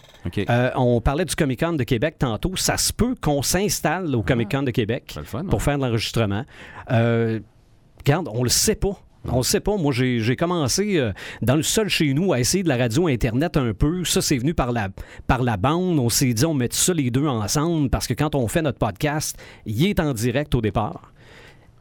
Euh, 0.49 0.69
on 0.75 1.01
parlait 1.01 1.25
du 1.25 1.35
Comic 1.35 1.59
Con 1.59 1.73
de 1.73 1.83
Québec 1.83 2.15
tantôt. 2.19 2.55
Ça 2.55 2.77
se 2.77 2.93
peut 2.93 3.15
qu'on 3.19 3.41
s'installe 3.41 4.13
au 4.15 4.21
Comic 4.21 4.51
Con 4.51 4.61
de 4.63 4.71
Québec 4.71 5.17
fun. 5.23 5.45
pour 5.45 5.63
faire 5.63 5.77
de 5.77 5.83
l'enregistrement. 5.83 6.43
Regarde, 6.89 8.29
on 8.31 8.43
le 8.43 8.49
sait 8.49 8.75
pas. 8.75 8.99
On 9.27 9.38
le 9.38 9.43
sait 9.43 9.59
pas. 9.59 9.75
Moi, 9.75 9.91
j'ai 9.93 10.35
commencé 10.38 10.97
euh, 10.97 11.11
dans 11.41 11.55
le 11.55 11.63
sol 11.63 11.89
chez 11.89 12.13
nous 12.13 12.31
à 12.31 12.39
essayer 12.39 12.63
de 12.63 12.69
la 12.69 12.77
radio 12.77 13.07
Internet 13.07 13.57
un 13.57 13.73
peu. 13.73 14.05
Ça, 14.05 14.21
c'est 14.21 14.38
venu 14.38 14.53
par 14.53 14.71
la, 14.71 14.89
par 15.27 15.43
la 15.43 15.57
bande. 15.57 15.99
On 15.99 16.09
s'est 16.09 16.33
dit, 16.33 16.45
on 16.45 16.53
met 16.53 16.69
ça 16.71 16.93
les 16.93 17.11
deux 17.11 17.27
ensemble 17.27 17.89
parce 17.89 18.07
que 18.07 18.13
quand 18.13 18.33
on 18.35 18.47
fait 18.47 18.61
notre 18.61 18.79
podcast, 18.79 19.38
il 19.65 19.85
est 19.88 19.99
en 19.99 20.13
direct 20.13 20.55
au 20.55 20.61
départ. 20.61 21.11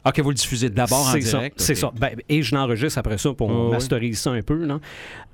OK, 0.07 0.21
vous 0.21 0.31
le 0.31 0.35
diffusez 0.37 0.71
d'abord 0.71 1.01
en 1.07 1.13
C'est 1.13 1.21
ça, 1.21 1.37
direct? 1.39 1.61
C'est 1.61 1.73
OK. 1.73 1.79
ça. 1.79 1.93
Ben, 2.01 2.17
et 2.29 2.43
je 2.43 2.55
l'enregistre 2.55 2.99
après 2.99 3.19
ça 3.19 3.33
pour 3.35 3.51
Oh, 3.51 3.65
oui. 3.67 3.71
masteriser 3.73 4.15
ça 4.15 4.31
un 4.31 4.41
peu. 4.43 4.65
Là. 4.65 4.79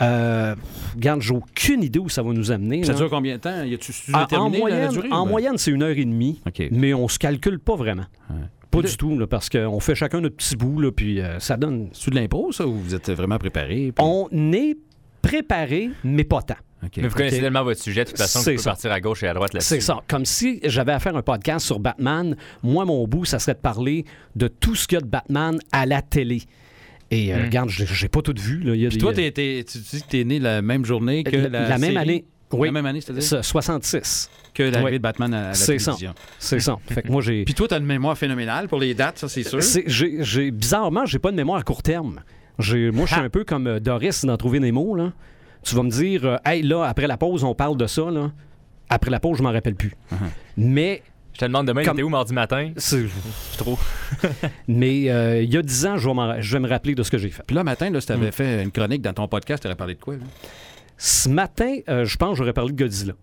Euh, 0.02 0.54
regarde, 0.96 1.20
j'ai 1.20 1.34
aucune 1.34 1.82
idée 1.82 1.98
où 2.00 2.08
ça 2.08 2.22
va 2.22 2.32
nous 2.32 2.50
amener. 2.50 2.82
Ça 2.82 2.92
là. 2.92 2.98
dure 2.98 3.10
combien 3.10 3.36
de 3.36 3.40
temps? 3.40 3.62
Y 3.62 3.74
a-tu 3.74 3.92
Ah, 4.12 4.26
en 4.32 4.50
moyenne, 4.50 4.90
durée? 4.90 5.08
en 5.12 5.24
Ben, 5.24 5.30
moyenne, 5.30 5.58
c'est 5.58 5.70
une 5.70 5.82
heure 5.82 5.96
et 5.96 6.04
demie, 6.04 6.40
mais 6.72 6.92
on 6.92 7.08
se 7.08 7.18
calcule 7.18 7.58
pas 7.60 7.76
vraiment. 7.76 8.06
Ouais. 8.30 8.36
Pas 8.82 8.88
du 8.88 8.96
tout, 8.96 9.18
là, 9.18 9.26
parce 9.26 9.48
qu'on 9.48 9.80
fait 9.80 9.94
chacun 9.94 10.20
notre 10.20 10.36
petit 10.36 10.56
bout, 10.56 10.80
là, 10.80 10.90
puis 10.92 11.20
euh, 11.20 11.38
ça 11.38 11.56
donne. 11.56 11.88
C'est 11.92 12.10
de 12.10 12.16
l'impro, 12.16 12.52
ça, 12.52 12.66
ou 12.66 12.74
vous 12.74 12.94
êtes 12.94 13.10
vraiment 13.10 13.38
préparé? 13.38 13.92
puis- 13.94 14.04
On 14.04 14.28
est 14.52 14.76
préparé, 15.22 15.90
mais 16.02 16.24
pas 16.24 16.42
tant. 16.42 16.54
Mais 16.98 17.08
vous 17.08 17.14
connaissez 17.16 17.36
Ok. 17.36 17.42
tellement 17.42 17.64
votre 17.64 17.80
sujet, 17.80 18.04
de 18.04 18.10
toute 18.10 18.18
façon, 18.18 18.40
vous 18.40 18.44
pouvez 18.44 18.58
ça. 18.58 18.70
partir 18.72 18.92
à 18.92 19.00
gauche 19.00 19.22
et 19.22 19.26
à 19.28 19.32
droite 19.32 19.54
là-dessus. 19.54 19.68
C'est 19.76 19.80
ça. 19.80 20.02
Comme 20.06 20.26
si 20.26 20.60
j'avais 20.64 20.92
à 20.92 20.98
faire 20.98 21.16
un 21.16 21.22
podcast 21.22 21.64
sur 21.64 21.78
Batman, 21.80 22.36
moi, 22.62 22.84
mon 22.84 23.06
bout, 23.08 23.24
ça 23.24 23.38
serait 23.38 23.54
de 23.54 23.60
parler 23.60 24.04
de 24.36 24.48
tout 24.48 24.74
ce 24.74 24.86
qu'il 24.86 24.96
y 24.96 24.98
a 24.98 25.00
de 25.00 25.06
Batman 25.08 25.58
à 25.72 25.86
la 25.86 26.02
télé. 26.02 26.42
Et 27.10 27.32
euh, 27.32 27.38
Mm. 27.38 27.44
regarde, 27.44 27.68
j'ai 27.70 28.08
pas 28.08 28.20
tout 28.20 28.34
vu. 28.38 28.60
Là. 28.60 28.74
Il 28.74 28.82
y 28.82 28.86
a 28.86 28.88
Puis 28.90 28.98
des- 28.98 29.02
toi, 29.02 29.14
t'es- 29.14 29.30
t'es- 29.30 29.64
tu 29.66 29.78
dis 29.78 30.02
que 30.02 30.08
t'es 30.08 30.24
né 30.24 30.38
la 30.38 30.60
même 30.60 30.84
journée 30.84 31.22
que 31.24 31.34
la, 31.36 31.48
la, 31.48 31.68
la 31.70 31.78
même 31.78 31.80
série? 31.80 31.96
année. 31.96 32.24
Oui, 32.58 32.68
La 32.68 32.72
même 32.72 32.86
année, 32.86 33.00
c'est-à-dire? 33.00 33.22
ça, 33.22 33.42
66. 33.42 34.30
Que 34.54 34.62
l'arrivée 34.62 34.84
Oui. 34.92 34.98
de 34.98 35.02
Batman 35.02 35.34
à 35.34 35.42
la 35.48 35.54
C'est 35.54 35.78
ça. 35.78 35.96
C'est 36.38 36.60
ça. 36.60 36.76
Fait 36.90 37.02
que 37.02 37.08
moi, 37.10 37.20
j'ai. 37.22 37.44
Puis 37.44 37.54
toi, 37.54 37.66
t'as 37.68 37.78
une 37.78 37.86
mémoire 37.86 38.16
phénoménale 38.16 38.68
pour 38.68 38.78
les 38.78 38.94
dates, 38.94 39.18
ça, 39.18 39.28
c'est 39.28 39.42
sûr. 39.42 39.62
C'est- 39.62 39.84
j'ai- 39.86 40.22
j'ai- 40.22 40.50
bizarrement, 40.50 41.06
j'ai 41.06 41.18
pas 41.18 41.30
de 41.32 41.36
mémoire 41.36 41.58
à 41.58 41.62
court 41.62 41.82
terme. 41.82 42.20
J'ai- 42.58 42.90
Moi, 42.92 43.06
je 43.06 43.12
suis 43.14 43.20
un 43.22 43.28
peu 43.30 43.42
comme 43.44 43.66
euh, 43.66 43.80
Doris 43.80 44.24
dans 44.24 44.36
Trouver 44.36 44.60
Nemo. 44.60 44.94
Là. 44.94 45.12
Tu 45.64 45.74
vas 45.74 45.82
me 45.82 45.90
dire, 45.90 46.24
euh, 46.24 46.36
hey, 46.44 46.62
là, 46.62 46.84
après 46.84 47.06
la 47.08 47.16
pause, 47.16 47.42
on 47.42 47.54
parle 47.54 47.76
de 47.76 47.86
ça. 47.88 48.10
Là. 48.10 48.30
Après 48.88 49.10
la 49.10 49.18
pause, 49.18 49.38
je 49.38 49.42
m'en 49.42 49.50
rappelle 49.50 49.74
plus. 49.74 49.92
Uh-huh. 50.12 50.16
Mais, 50.56 51.02
Je 51.32 51.40
te 51.40 51.44
demande 51.46 51.66
demain, 51.66 51.82
Comme- 51.82 51.96
t'es 51.96 52.04
où 52.04 52.08
mardi 52.08 52.32
matin? 52.32 52.70
c'est- 52.76 53.06
Trop. 53.58 53.76
mais 54.68 55.10
euh, 55.10 55.42
il 55.42 55.52
y 55.52 55.56
a 55.56 55.62
10 55.62 55.84
ans, 55.86 55.96
je 55.96 56.06
vais, 56.08 56.14
m'en- 56.14 56.40
je 56.40 56.52
vais 56.52 56.60
me 56.60 56.68
rappeler 56.68 56.94
de 56.94 57.02
ce 57.02 57.10
que 57.10 57.18
j'ai 57.18 57.30
fait. 57.30 57.42
Puis 57.44 57.56
là, 57.56 57.64
matin, 57.64 57.90
là, 57.90 58.00
si 58.00 58.04
Mm. 58.04 58.14
t'avais 58.14 58.30
fait 58.30 58.62
une 58.62 58.70
chronique 58.70 59.02
dans 59.02 59.12
ton 59.14 59.26
podcast, 59.26 59.62
t'aurais 59.64 59.74
parlé 59.74 59.94
de 59.94 60.00
quoi? 60.00 60.14
là? 60.14 60.20
Ce 60.96 61.28
matin, 61.28 61.76
euh, 61.88 62.04
je 62.04 62.16
pense 62.16 62.30
que 62.30 62.36
j'aurais 62.36 62.52
parlé 62.52 62.72
de 62.72 62.76
Godzilla. 62.78 63.14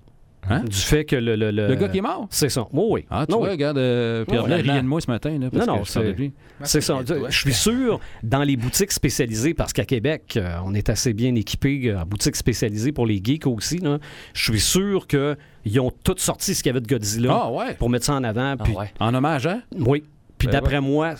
Hein? 0.49 0.63
Du 0.63 0.75
fait 0.75 1.05
que 1.05 1.15
le. 1.15 1.35
Le, 1.35 1.51
Le 1.51 1.75
gars 1.75 1.87
qui 1.87 1.99
est 1.99 2.01
mort? 2.01 2.25
C'est 2.31 2.49
ça. 2.49 2.67
Oui, 2.73 2.83
oui. 2.89 3.05
Ah, 3.11 3.25
tu 3.27 3.31
Non, 3.31 3.37
vois, 3.37 3.47
oui. 3.49 3.51
regarde, 3.53 3.77
euh, 3.77 4.25
Pierre 4.25 4.43
Blair 4.43 4.57
vraiment. 4.57 4.73
riait 4.73 4.81
de 4.81 4.87
moi 4.87 4.99
ce 4.99 5.11
matin. 5.11 5.37
Là, 5.39 5.49
parce 5.51 5.67
Non, 5.67 5.77
non, 5.77 5.85
c'est- 5.85 6.03
de 6.03 6.09
lui. 6.13 6.33
C'est 6.63 6.81
ça. 6.81 6.99
Je 7.29 7.37
suis 7.37 7.53
sûr, 7.53 7.99
dans 8.23 8.41
les 8.43 8.57
boutiques 8.57 8.91
spécialisées, 8.91 9.53
parce 9.53 9.71
qu'à 9.71 9.85
Québec, 9.85 10.33
euh, 10.37 10.55
on 10.65 10.73
est 10.73 10.89
assez 10.89 11.13
bien 11.13 11.35
équipé 11.35 11.81
euh, 11.91 11.99
en 12.01 12.05
boutiques 12.07 12.35
spécialisées 12.35 12.91
pour 12.91 13.05
les 13.05 13.21
geeks 13.23 13.45
aussi. 13.45 13.77
là. 13.77 13.99
Je 14.33 14.43
suis 14.51 14.59
sûr 14.59 15.05
qu'ils 15.05 15.79
ont 15.79 15.91
tous 16.03 16.17
sorti 16.17 16.55
ce 16.55 16.63
qu'il 16.63 16.71
y 16.71 16.73
avait 16.75 16.81
de 16.81 16.87
Godzilla 16.87 17.39
Ah, 17.43 17.51
ouais. 17.51 17.75
pour 17.75 17.91
mettre 17.91 18.05
ça 18.05 18.15
en 18.15 18.23
avant. 18.23 18.55
Ah 18.59 18.69
ouais. 18.79 18.91
En 18.99 19.13
hommage, 19.13 19.45
hein? 19.45 19.61
Oui. 19.77 20.03
Puis 20.41 20.47
Ben 20.47 20.53
d'après 20.53 20.81
moi, 20.81 21.13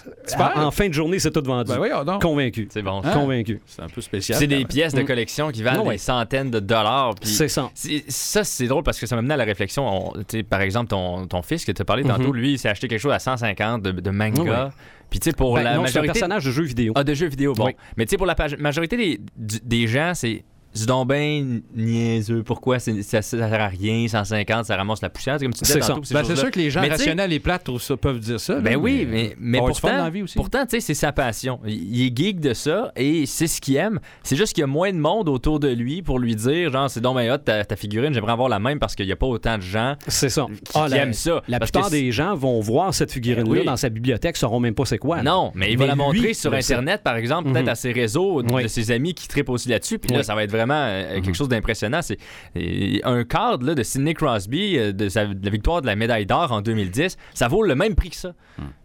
en, 0.55 0.71
fin 0.71 0.87
de 0.87 0.93
journée, 0.93 1.19
c'est 1.19 1.29
tout 1.31 1.43
vendu. 1.45 1.71
Ben 1.71 1.79
oui, 1.79 1.89
oh, 1.95 2.03
non. 2.03 2.17
Convaincu. 2.19 2.67
C'est 2.71 2.81
bon. 2.81 3.01
Hein? 3.03 3.11
Convaincu. 3.13 3.61
C'est 3.67 3.83
un 3.83 3.87
peu 3.87 4.01
spécial. 4.01 4.39
C'est 4.39 4.47
des 4.47 4.65
pièces 4.65 4.93
de 4.95 5.01
Mm. 5.03 5.05
collection 5.05 5.51
qui 5.51 5.61
valent 5.61 5.81
Ah 5.83 5.87
ouais. 5.87 5.93
des 5.95 5.97
centaines 5.99 6.49
de 6.49 6.59
dollars. 6.59 7.13
C'est 7.21 7.47
ça. 7.47 7.69
c'est- 7.75 8.03
Ça, 8.09 8.43
c'est 8.43 8.65
drôle 8.67 8.83
parce 8.83 8.99
que 8.99 9.05
ça 9.05 9.15
m'a 9.15 9.21
mené 9.21 9.35
à 9.35 9.37
la 9.37 9.43
réflexion. 9.43 9.87
On- 9.87 10.13
par 10.49 10.61
exemple, 10.61 10.89
ton, 10.89 11.27
ton 11.27 11.41
fils 11.43 11.65
que 11.65 11.71
tu 11.71 11.81
as 11.81 11.85
parlé 11.85 12.03
tantôt, 12.03 12.33
lui, 12.33 12.53
il 12.53 12.57
s'est 12.59 12.69
acheté 12.69 12.87
quelque 12.87 12.99
chose 12.99 13.13
à 13.13 13.19
150 13.19 13.83
de, 13.83 13.91
de 13.91 14.09
manga. 14.09 14.71
Ah 14.71 14.71
Puis, 15.09 15.19
tu 15.19 15.29
sais, 15.29 15.35
pour 15.35 15.53
Ben, 15.55 15.63
la 15.63 15.71
non, 15.75 15.81
c'est 15.85 15.97
un 15.97 16.01
majorité. 16.01 16.13
personnage 16.13 16.45
de 16.45 16.51
jeu 16.51 16.63
vidéo. 16.63 16.93
Ah, 16.95 17.03
de 17.03 17.13
jeux 17.13 17.27
vidéo, 17.27 17.53
bon. 17.53 17.65
Oui. 17.65 17.75
Mais 17.97 18.05
tu 18.05 18.11
sais, 18.11 18.17
pour 18.17 18.25
la 18.25 18.33
page- 18.35 18.55
majorité 18.57 18.97
des, 18.97 19.19
des 19.63 19.87
gens, 19.87 20.13
c'est. 20.15 20.43
C'est 20.73 20.85
donc 20.87 21.07
ben 21.09 21.61
niaiseux. 21.75 22.43
Pourquoi 22.43 22.79
ça, 22.79 22.91
ça 23.01 23.21
sert 23.21 23.53
à 23.53 23.67
rien? 23.67 24.07
150, 24.07 24.65
ça 24.65 24.75
ramasse 24.77 25.01
la 25.01 25.09
poussière? 25.09 25.35
C'est 25.39 25.45
comme 25.45 25.53
tu 25.53 25.63
disais 25.63 25.79
tantôt. 25.79 26.03
ces 26.03 26.13
Ben, 26.13 26.21
c'est 26.21 26.29
choses-là. 26.29 26.35
sûr 26.43 26.51
que 26.51 26.59
les 26.59 26.69
gens 26.69 26.81
Mais 26.81 26.89
rationnels 26.89 27.33
et 27.33 27.39
plates 27.39 27.69
ça- 27.79 27.97
peuvent 27.97 28.19
dire 28.19 28.39
ça. 28.39 28.55
là, 28.55 28.61
Ben 28.61 28.75
oui, 28.77 29.05
mais, 29.09 29.35
mais 29.39 29.57
fun 29.59 29.65
pourtant, 29.67 30.11
pourtant 30.35 30.65
tu 30.65 30.71
sais, 30.71 30.79
c'est 30.79 30.93
sa 30.93 31.11
passion. 31.11 31.59
Il 31.65 32.01
est 32.05 32.15
geek 32.17 32.39
de 32.39 32.53
ça 32.53 32.91
et 32.95 33.25
c'est 33.25 33.47
ce 33.47 33.59
qu'il 33.59 33.75
aime. 33.75 33.99
C'est 34.23 34.35
juste 34.35 34.53
qu'il 34.53 34.61
y 34.61 34.63
a 34.63 34.67
moins 34.67 34.91
de 34.91 34.97
monde 34.97 35.27
autour 35.29 35.59
de 35.59 35.67
lui 35.67 36.01
pour 36.01 36.19
lui 36.19 36.35
dire, 36.35 36.71
genre, 36.71 36.89
c'est 36.89 37.01
donc 37.01 37.15
ben 37.17 37.29
hot 37.31 37.37
ta, 37.39 37.65
ta 37.65 37.75
figurine, 37.75 38.13
j'aimerais 38.13 38.31
avoir 38.33 38.47
la 38.49 38.59
même 38.59 38.79
parce 38.79 38.95
qu'il 38.95 39.05
n'y 39.05 39.11
a 39.11 39.15
pas 39.17 39.27
autant 39.27 39.57
de 39.57 39.63
gens 39.63 39.95
C'est 40.07 40.29
ça. 40.29 40.45
qui, 40.45 40.61
Ah, 40.73 40.85
qui 40.87 40.91
la, 40.91 40.97
aiment 41.03 41.13
ça. 41.13 41.41
la 41.47 41.59
Parce 41.59 41.71
plupart 41.71 41.89
que 41.89 41.95
des 41.95 42.11
gens 42.11 42.35
vont 42.35 42.59
voir 42.61 42.93
cette 42.93 43.11
figurine-là 43.11 43.59
oui. 43.59 43.65
dans 43.65 43.77
sa 43.77 43.89
bibliothèque, 43.89 44.37
sauront 44.37 44.59
même 44.59 44.73
pas 44.75 44.85
c'est 44.85 44.97
quoi. 44.97 45.21
Non, 45.21 45.51
mais 45.55 45.71
il 45.71 45.77
va 45.77 45.85
la 45.87 45.95
montrer 45.95 46.33
sur 46.33 46.51
sait. 46.51 46.57
Internet, 46.73 47.01
par 47.03 47.15
exemple, 47.17 47.51
peut-être 47.51 47.63
Mhm. 47.65 47.69
à 47.69 47.75
ses 47.75 47.91
réseaux, 47.91 48.41
de 48.41 48.67
ses 48.67 48.91
amis 48.91 49.13
qui 49.13 49.27
trippent 49.27 49.49
aussi 49.49 49.67
là-dessus. 49.69 49.99
Puis 49.99 50.15
là, 50.15 50.23
ça 50.23 50.33
va 50.35 50.43
être 50.43 50.51
vraiment 50.61 50.85
euh, 50.87 51.15
quelque 51.15 51.27
Mhm. 51.27 51.35
chose 51.35 51.49
d'impressionnant. 51.49 52.01
C'est 52.01 52.17
euh, 52.57 52.99
un 53.03 53.23
cadre 53.23 53.65
là, 53.65 53.75
de 53.75 53.83
Sidney 53.83 54.13
Crosby, 54.13 54.77
euh, 54.77 54.91
de, 54.91 55.09
sa- 55.09 55.25
de 55.25 55.43
la 55.45 55.51
victoire 55.51 55.81
de 55.81 55.87
la 55.87 55.95
médaille 55.95 56.25
d'or 56.25 56.51
en 56.51 56.61
2010, 56.61 57.17
ça 57.33 57.47
vaut 57.47 57.63
le 57.63 57.75
même 57.75 57.95
prix 57.95 58.09
que 58.11 58.15
ça. 58.15 58.33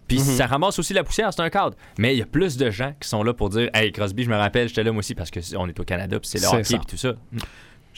Puis 0.09 0.19
Mhm. 0.19 0.25
ça 0.25 0.47
ramasse 0.47 0.79
aussi 0.79 0.95
la 0.95 1.03
poussière, 1.03 1.33
c'est 1.33 1.43
un 1.43 1.51
cadre. 1.51 1.77
Mais 1.99 2.15
il 2.15 2.19
y 2.19 2.23
a 2.23 2.27
plus 2.27 2.57
de 2.57 2.71
gens 2.71 2.95
qui 3.01 3.09
sont 3.09 3.23
là 3.25 3.35
pour 3.35 3.49
dire 3.49 3.69
Hey, 3.75 3.91
Crosby, 3.93 4.23
je 4.25 4.31
me 4.31 4.37
rappelle, 4.37 4.69
j'étais 4.69 4.85
là 4.85 4.93
moi 4.93 5.01
aussi 5.01 5.15
parce 5.17 5.31
qu'on 5.31 5.69
est 5.69 5.81
au 5.81 5.85
Canada, 5.85 6.19
puis 6.21 6.29
c'est 6.29 6.41
le 6.41 6.47
hockey, 6.47 6.77
puis 6.79 6.87
tout 6.87 6.97
ça. 6.97 7.15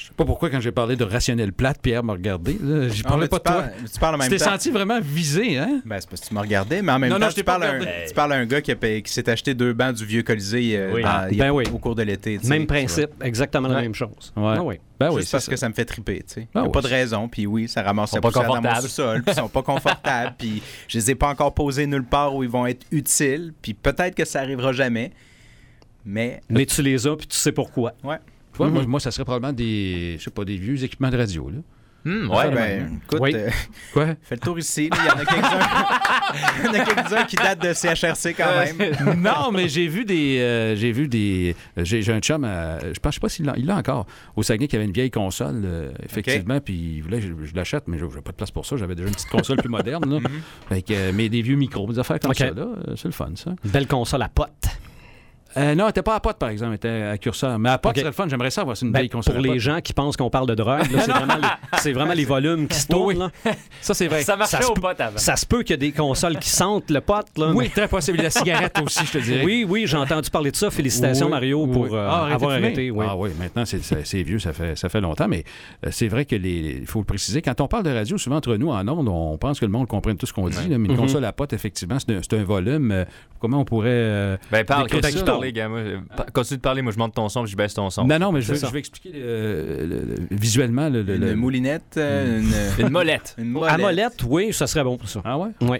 Je 0.00 0.04
sais 0.04 0.12
pas 0.16 0.24
pourquoi, 0.24 0.48
quand 0.48 0.60
j'ai 0.60 0.70
parlé 0.70 0.94
de 0.94 1.02
rationnel 1.02 1.52
plate, 1.52 1.80
Pierre 1.82 2.04
m'a 2.04 2.12
regardé. 2.12 2.56
Ah, 2.62 2.86
parlais 3.08 3.26
pas 3.26 3.38
de 3.38 3.42
toi. 3.42 3.64
Tu 3.92 3.98
parles 3.98 4.14
en 4.14 4.18
Tu 4.18 4.22
même 4.30 4.38
t'es 4.38 4.44
temps. 4.44 4.52
senti 4.52 4.70
vraiment 4.70 5.00
visé, 5.00 5.58
hein? 5.58 5.80
Ben, 5.84 5.96
c'est 6.00 6.08
parce 6.08 6.20
que 6.22 6.28
tu 6.28 6.34
m'as 6.34 6.42
regardé, 6.42 6.82
mais 6.82 6.92
en 6.92 7.00
même 7.00 7.10
Non, 7.10 7.16
temps, 7.16 7.24
non, 7.24 7.30
je 7.30 7.34
t'ai 7.34 7.40
tu, 7.40 7.44
pas 7.44 7.58
parles 7.58 7.64
à 7.64 7.72
un, 7.74 8.06
tu 8.06 8.14
parles 8.14 8.32
à 8.32 8.36
un 8.36 8.46
gars 8.46 8.60
qui, 8.60 8.70
a 8.70 8.76
qui 8.76 9.12
s'est 9.12 9.28
acheté 9.28 9.54
deux 9.54 9.72
bancs 9.72 9.96
du 9.96 10.04
vieux 10.06 10.22
Colisée 10.22 10.76
euh, 10.78 10.92
Oui. 10.94 11.02
dans- 11.02 11.08
Ah, 11.08 11.18
a- 11.24 11.30
ben 11.32 11.50
oui. 11.50 11.64
au 11.74 11.78
cours 11.78 11.96
de 11.96 12.02
l'été. 12.04 12.38
Même 12.44 12.68
principe, 12.68 13.10
exactement 13.24 13.66
la 13.66 13.80
même 13.80 13.94
chose. 13.94 14.32
Ouais. 14.36 14.54
Ah 14.56 14.62
oui. 14.62 14.76
Ben 15.00 15.08
oui, 15.10 15.24
parce 15.28 15.44
ça. 15.46 15.50
que 15.50 15.56
ça 15.56 15.68
me 15.68 15.74
fait 15.74 15.84
triper, 15.84 16.18
tu 16.18 16.34
sais. 16.34 16.40
Il 16.42 16.48
Ah 16.54 16.60
n'y 16.60 16.64
a 16.66 16.68
oui, 16.68 16.72
pas 16.72 16.80
de 16.82 16.86
raison, 16.88 17.28
puis 17.28 17.46
oui, 17.46 17.66
ça 17.68 17.82
ramasse 17.82 18.10
Ils 18.10 18.12
sont 18.12 18.16
la 18.18 18.20
pas 18.22 18.28
poussière 18.28 18.48
dans 18.48 18.54
mon 18.54 18.60
puis 19.22 19.22
ils 19.26 19.34
sont 19.34 19.48
pas 19.48 19.62
confortables, 19.62 20.34
puis 20.38 20.62
je 20.86 20.96
les 20.98 21.10
ai 21.10 21.14
pas 21.16 21.28
encore 21.28 21.54
posés 21.54 21.88
nulle 21.88 22.04
part 22.04 22.36
où 22.36 22.44
ils 22.44 22.48
vont 22.48 22.66
être 22.66 22.86
utiles, 22.92 23.52
puis 23.62 23.74
peut-être 23.74 24.14
que 24.14 24.24
ça 24.24 24.40
arrivera 24.42 24.72
jamais, 24.72 25.10
mais 26.04 26.40
Mais 26.48 26.66
tu 26.66 26.82
les 26.82 27.04
as, 27.08 27.16
puis 27.16 27.26
tu 27.26 27.36
sais 27.36 27.50
pourquoi. 27.52 27.94
ouais. 28.04 28.18
Moi, 28.58 28.68
Mhm. 28.68 28.86
moi, 28.86 29.00
ça 29.00 29.10
serait 29.10 29.24
probablement 29.24 29.52
des, 29.52 30.16
je 30.18 30.24
sais 30.24 30.30
pas, 30.30 30.44
des 30.44 30.56
vieux 30.56 30.82
équipements 30.82 31.10
de 31.10 31.16
radio. 31.16 31.48
Là. 31.50 31.58
Hmm, 32.04 32.30
Ouais, 32.30 32.50
ben, 32.54 33.00
écoute, 33.04 33.18
Oui. 33.20 33.32
euh, 33.34 33.50
Quoi? 33.92 34.06
fais 34.22 34.36
le 34.36 34.40
tour 34.40 34.56
ici. 34.58 34.88
là, 34.88 34.96
Il 35.00 35.06
y 35.06 35.10
en 35.10 35.14
a 35.20 35.24
quelques-uns 35.24 35.68
Il 36.60 36.64
y 36.64 36.68
en 36.68 36.72
a 36.72 36.84
quelques-uns 36.84 37.24
qui 37.24 37.36
datent 37.36 37.60
de 37.62 37.72
CHRC 37.72 38.34
quand 38.36 38.48
même. 38.56 39.16
non, 39.22 39.50
mais 39.52 39.68
j'ai 39.68 39.88
vu 39.88 40.04
des. 40.04 40.38
euh, 40.38 40.76
j'ai 40.76 40.92
vu 40.92 41.08
des. 41.08 41.56
J'ai 41.76 42.00
j'ai 42.00 42.12
un 42.12 42.20
chum, 42.20 42.44
à- 42.44 42.78
je 42.80 42.98
pense 43.00 43.14
je 43.14 43.16
sais 43.16 43.20
pas 43.20 43.28
s'il 43.28 43.46
l'a 43.46 43.54
il 43.56 43.66
l'a 43.66 43.76
encore, 43.76 44.06
au 44.36 44.42
Saguenay 44.44 44.68
qui 44.68 44.76
avait 44.76 44.84
une 44.84 44.92
vieille 44.92 45.10
console, 45.10 45.60
euh, 45.64 45.90
effectivement, 46.04 46.60
puis 46.60 46.74
il 46.98 47.02
voulait, 47.02 47.20
je, 47.20 47.28
je 47.44 47.54
l'achète, 47.54 47.88
mais 47.88 47.98
je 47.98 48.04
n'avais 48.04 48.20
pas 48.22 48.30
de 48.30 48.36
place 48.36 48.52
pour 48.52 48.64
ça. 48.64 48.76
J'avais 48.76 48.94
déjà 48.94 49.08
une 49.08 49.14
petite 49.14 49.28
console 49.30 49.56
plus 49.56 49.68
moderne. 49.68 50.08
Là. 50.08 50.18
Euh, 50.90 51.12
mais 51.14 51.28
des 51.28 51.42
vieux 51.42 51.56
micros, 51.56 51.86
des 51.92 51.98
affaires 51.98 52.20
comme 52.20 52.32
ça, 52.32 52.46
là, 52.50 52.62
euh, 52.62 52.94
c'est 52.96 53.06
le 53.08 53.12
fun, 53.12 53.30
ça. 53.34 53.50
Une 53.64 53.70
belle 53.70 53.86
console 53.88 54.22
à 54.22 54.28
potes. 54.28 54.68
Euh, 55.56 55.74
non, 55.74 55.84
elle 55.84 55.86
n'était 55.88 56.02
pas 56.02 56.14
à 56.16 56.20
pote, 56.20 56.36
par 56.38 56.50
exemple, 56.50 56.72
elle 56.72 56.76
était 56.76 57.02
à 57.06 57.18
curseur. 57.18 57.58
Mais 57.58 57.70
à 57.70 57.78
pote, 57.78 57.92
c'est 57.96 58.04
le 58.04 58.12
fun. 58.12 58.26
J'aimerais 58.28 58.50
ça 58.50 58.60
avoir 58.60 58.76
une 58.82 58.92
Ben, 58.92 59.00
vieille 59.00 59.08
console. 59.08 59.34
pour 59.34 59.42
les 59.42 59.50
pote. 59.50 59.58
gens 59.58 59.80
qui 59.80 59.92
pensent 59.92 60.16
qu'on 60.16 60.28
parle 60.30 60.46
de 60.46 60.54
drogue, 60.54 60.82
c'est 60.90 61.10
vraiment, 61.10 61.36
les- 61.36 61.78
c'est 61.78 61.92
vraiment 61.92 62.12
les 62.12 62.24
volumes 62.24 62.68
qui 62.68 62.78
se 62.78 62.86
tournent. 62.86 63.06
Oui, 63.06 63.14
là. 63.16 63.30
Ça, 63.80 63.94
c'est 63.94 64.08
vrai. 64.08 64.22
Ça 64.22 64.36
marchait 64.36 64.56
Ça 64.58 64.62
se 64.62 64.68
au 64.70 64.74
peut- 64.74 64.80
pote 64.82 65.00
avant. 65.00 65.16
Ça 65.18 65.36
se 65.36 65.46
peut 65.46 65.62
qu'il 65.62 65.70
y 65.70 65.74
ait 65.74 65.76
des 65.78 65.92
consoles 65.92 66.38
qui 66.38 66.48
sentent 66.50 66.90
le 66.90 67.00
pote. 67.00 67.26
Là, 67.38 67.52
Oui, 67.54 67.70
très 67.70 67.88
possible. 67.88 68.18
La 68.22 68.30
cigarette 68.30 68.78
aussi, 68.84 69.06
je 69.06 69.12
te 69.12 69.18
dirais. 69.18 69.44
oui, 69.44 69.64
oui, 69.68 69.86
j'ai 69.86 69.96
entendu 69.96 70.28
parler 70.30 70.50
de 70.50 70.56
ça. 70.56 70.70
Félicitations, 70.70 71.26
Oui, 71.26 71.32
Mario, 71.32 71.64
oui. 71.64 71.72
pour 71.72 71.94
euh, 71.94 72.08
Ah, 72.10 72.26
avoir 72.34 72.52
arrêté. 72.52 72.90
oui. 72.90 73.06
Ah 73.08 73.16
oui, 73.16 73.30
maintenant, 73.38 73.64
c'est- 73.64 74.22
vieux, 74.22 74.38
ça 74.38 74.52
fait, 74.52 74.76
ça 74.76 74.88
fait 74.88 75.00
longtemps, 75.00 75.28
mais 75.28 75.44
euh, 75.86 75.88
c'est 75.92 76.08
vrai 76.08 76.24
que 76.24 76.36
les. 76.36 76.78
Il 76.80 76.86
faut 76.86 76.98
le 76.98 77.04
préciser. 77.04 77.40
Quand 77.42 77.60
on 77.60 77.68
parle 77.68 77.84
de 77.84 77.90
radio, 77.90 78.18
souvent 78.18 78.36
entre 78.36 78.54
nous, 78.56 78.70
en 78.70 78.86
ondes, 78.88 79.08
on 79.08 79.38
pense 79.38 79.60
que 79.60 79.64
le 79.64 79.72
monde 79.72 79.86
comprenne 79.86 80.16
tout 80.16 80.26
ce 80.26 80.32
qu'on 80.32 80.48
dit. 80.48 80.68
là, 80.68 80.76
mais 80.78 80.86
une 80.88 80.92
Mhm. 80.92 80.96
console 80.98 81.24
à 81.24 81.32
pote, 81.32 81.52
effectivement, 81.52 81.96
c'est 81.98 82.14
un, 82.14 82.20
c'est 82.22 82.38
un 82.38 82.44
volume. 82.44 83.04
comment 83.40 83.60
on 83.60 83.64
pourrait. 83.64 84.38
Ben, 84.50 84.64
parle, 84.64 84.88
continue 85.38 85.52
de 85.52 85.52
parler, 85.52 85.52
gars. 85.52 85.68
Moi, 85.68 85.78
euh, 85.78 85.98
pa- 86.16 86.26
continue 86.32 86.56
de 86.58 86.62
parler, 86.62 86.82
moi, 86.82 86.92
je 86.92 86.98
monte 86.98 87.14
ton 87.14 87.28
son, 87.28 87.42
puis 87.42 87.52
je 87.52 87.56
baisse 87.56 87.74
ton 87.74 87.90
son. 87.90 88.04
Non, 88.04 88.18
non, 88.18 88.32
mais 88.32 88.40
je 88.40 88.52
veux, 88.52 88.68
veux 88.68 88.78
expliquer 88.78 89.12
euh, 89.14 89.86
le- 89.86 90.14
le- 90.14 90.26
visuellement 90.36 90.88
le. 90.88 91.02
le- 91.02 91.14
Une 91.16 91.20
le- 91.26 91.36
moulinette, 91.36 91.94
euh, 91.96 92.40
une, 92.40 92.84
Une 92.86 92.90
molette. 92.90 93.34
une 93.38 93.56
À 93.66 93.78
molette, 93.78 94.22
oui, 94.26 94.52
ça 94.52 94.66
serait 94.66 94.84
bon 94.84 94.96
pour 94.96 95.08
ça. 95.08 95.20
Ah 95.24 95.38
ouais? 95.38 95.50
Oui. 95.62 95.78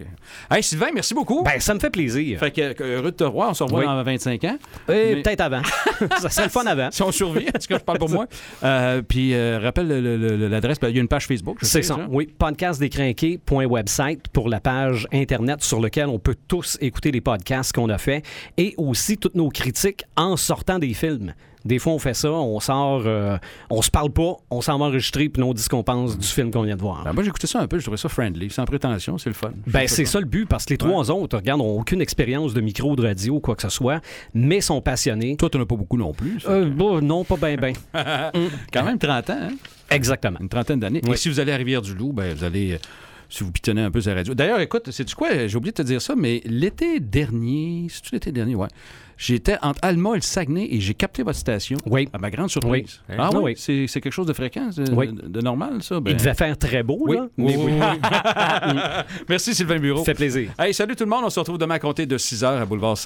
Hey, 0.51 0.63
Sylvain, 0.63 0.89
merci 0.95 1.15
beaucoup. 1.15 1.43
Ben, 1.43 1.59
ça 1.61 1.75
me 1.75 1.81
fait 1.81 1.91
plaisir. 1.91 2.39
fait 2.39 2.51
que, 2.51 2.83
heureux 2.83 3.11
de 3.11 3.17
te 3.17 3.25
revoir. 3.25 3.51
On 3.51 3.55
se 3.55 3.63
revoit 3.63 3.81
Oui. 3.81 3.87
dans 3.87 4.03
25 4.03 4.45
ans. 4.45 4.59
Et 4.89 5.15
mais- 5.17 5.23
peut-être 5.23 5.41
avant. 5.41 5.63
ça 6.21 6.29
serait 6.31 6.45
le 6.47 6.51
fun 6.51 6.65
avant. 6.67 6.89
Si 6.91 7.03
on 7.03 7.13
survit, 7.13 7.47
en 7.49 7.59
tout 7.59 7.67
cas, 7.69 7.79
je 7.79 7.85
parle 7.85 7.99
pour 7.99 8.11
moi. 8.19 8.27
Euh, 8.65 9.03
puis, 9.03 9.35
euh, 9.35 9.59
rappelle 9.63 9.89
le- 9.89 10.01
le- 10.01 10.37
le- 10.37 10.49
l'adresse. 10.49 10.79
ben, 10.81 10.89
Il 10.89 10.97
y 10.97 10.99
a 10.99 11.03
une 11.03 11.09
page 11.09 11.27
Facebook. 11.27 11.59
C'est 11.63 11.83
ça. 11.83 11.99
Oui, 12.11 12.27
podcastdécrinqué.website 12.39 14.29
pour 14.33 14.49
la 14.49 14.61
page 14.61 15.07
Internet 15.13 15.63
sur 15.63 15.81
laquelle 15.81 16.07
on 16.09 16.19
peut 16.19 16.37
tous 16.49 16.79
écouter 16.81 17.11
les 17.11 17.21
podcasts 17.21 17.73
qu'on 17.73 17.89
a 17.89 17.99
fait 17.99 18.23
et 18.57 18.75
aussi 18.77 19.19
toutes 19.19 19.35
nos 19.35 19.48
critiques 19.51 20.05
en 20.17 20.37
sortant 20.37 20.79
des 20.79 20.95
films. 20.95 21.35
Des 21.65 21.81
fois, 21.81 21.93
on 21.93 21.99
fait 21.99 22.15
ça, 22.15 22.31
on 22.31 22.61
sort, 22.61 23.03
euh, 23.05 23.37
on 23.69 23.83
se 23.83 23.91
parle 23.91 24.11
pas, 24.11 24.37
on 24.49 24.61
s'en 24.61 24.79
va 24.79 24.87
enregistrer, 24.87 25.29
puis 25.29 25.43
on 25.43 25.53
dit 25.53 25.61
ce 25.61 25.69
qu'on 25.69 25.83
pense 25.83 26.17
du 26.17 26.27
film 26.27 26.51
qu'on 26.51 26.63
vient 26.63 26.77
de 26.77 26.81
voir. 26.81 27.03
Ben, 27.05 27.13
moi, 27.13 27.23
j'ai 27.25 27.29
écouté 27.29 27.47
ça 27.49 27.61
un 27.61 27.67
peu. 27.67 27.79
Je 27.79 27.83
trouvais 27.83 27.97
ça 27.99 28.09
friendly, 28.09 28.49
sans 28.49 28.65
prétention. 28.65 29.19
C'est 29.19 29.29
le 29.29 29.35
fun. 29.35 29.51
Ben, 29.67 29.87
c'est 29.89 30.05
ça 30.05 30.21
le 30.21 30.25
but, 30.27 30.47
parce 30.47 30.65
que 30.65 30.71
les 30.71 30.79
trois 30.79 31.11
autres, 31.11 31.37
regarde, 31.37 31.61
n'ont 31.61 31.79
aucune 31.81 32.01
expérience 32.01 32.55
de 32.55 32.61
micro, 32.61 32.95
de 32.97 33.03
radio 33.03 33.35
ou 33.35 33.41
quoi 33.41 33.57
que 33.57 33.63
ce 33.63 33.69
soit, 33.71 34.01
mais 34.35 34.61
sont 34.61 34.81
passionnés. 34.81 35.37
Toi, 35.37 35.51
tu 35.51 35.59
n'en 35.59 35.65
as 35.65 35.67
pas 35.67 35.77
beaucoup 35.77 35.99
non 35.99 36.13
plus. 36.15 36.39
Euh, 36.49 36.71
bon, 36.71 37.03
non, 37.03 37.25
pas 37.25 37.37
bien, 37.37 37.57
bien. 37.57 37.73
Quand 38.73 38.85
même 38.85 38.99
30 38.99 39.31
ans, 39.31 39.39
hein? 39.43 39.55
Exactement. 39.91 40.39
une 40.41 40.49
trentaine 40.49 40.81
d'années. 40.81 41.01
Oui. 41.05 41.15
Et 41.15 41.17
si 41.17 41.29
vous 41.29 41.41
allez 41.41 41.53
à 41.53 41.57
Rivière-du-Loup, 41.57 42.13
ben, 42.13 42.35
vous 42.35 42.45
allez. 42.45 42.75
euh, 42.75 42.79
si 43.29 43.45
vous 43.45 43.53
pitonnez 43.53 43.83
un 43.83 43.91
peu 43.91 44.01
sur 44.01 44.11
la 44.11 44.17
radio. 44.17 44.33
D'ailleurs, 44.35 44.61
écoute, 44.61 44.91
c'est 44.91 45.05
du 45.05 45.15
quoi? 45.15 45.47
J'ai 45.49 45.57
oublié 45.57 45.73
de 45.73 45.77
te 45.77 45.83
dire 45.83 46.01
ça, 46.01 46.15
mais 46.17 46.41
l'été 46.47 46.99
dernier, 46.99 47.87
c'est-tu 47.91 48.15
l'été 48.15 48.33
dernier? 48.33 48.55
Ouais. 48.55 48.69
J'étais 49.19 49.57
entre 49.63 49.81
Alma 49.83 50.11
et 50.13 50.15
le 50.17 50.21
Saguenay 50.23 50.69
et 50.71 50.81
j'ai 50.81 50.95
capté 50.95 51.23
votre 51.25 51.39
station. 51.39 51.77
Oui. 51.87 52.09
À 52.13 52.19
ma 52.19 52.31
grande 52.31 52.51
surprise. 52.51 53.01
Oui. 53.09 53.15
Ah 53.19 53.25
Ah 53.25 53.31
oui? 53.35 53.41
oui. 53.43 53.55
C'est 53.57 53.87
c'est 53.89 54.01
quelque 54.01 54.13
chose 54.13 54.27
de 54.29 54.33
fréquent, 54.33 54.69
de, 54.77 54.93
Oui. 54.95 55.09
de- 55.13 55.27
de 55.27 55.41
normal, 55.41 55.83
ça? 55.83 55.99
Ben, 56.01 56.13
Il 56.13 56.17
devait 56.17 56.35
faire 56.35 56.57
très 56.57 56.83
beau, 56.83 56.99
oui. 57.07 57.17
là. 57.17 57.27
Oui, 57.37 57.57
mais. 57.67 57.81
Merci, 59.29 59.55
Sylvain 59.55 59.79
Bureau. 59.79 59.99
Ça 60.01 60.05
fait 60.07 60.15
plaisir. 60.15 60.51
Hey, 60.59 60.73
salut 60.75 60.95
tout 60.97 61.05
le 61.05 61.11
monde. 61.11 61.23
On 61.25 61.31
se 61.31 61.39
retrouve 61.41 61.59
demain 61.59 61.75
à 61.77 61.79
compter 61.79 62.07
de 62.07 62.17
6 62.19 62.43
h 62.43 62.61
à 62.61 62.65
Boulevard 62.65 62.97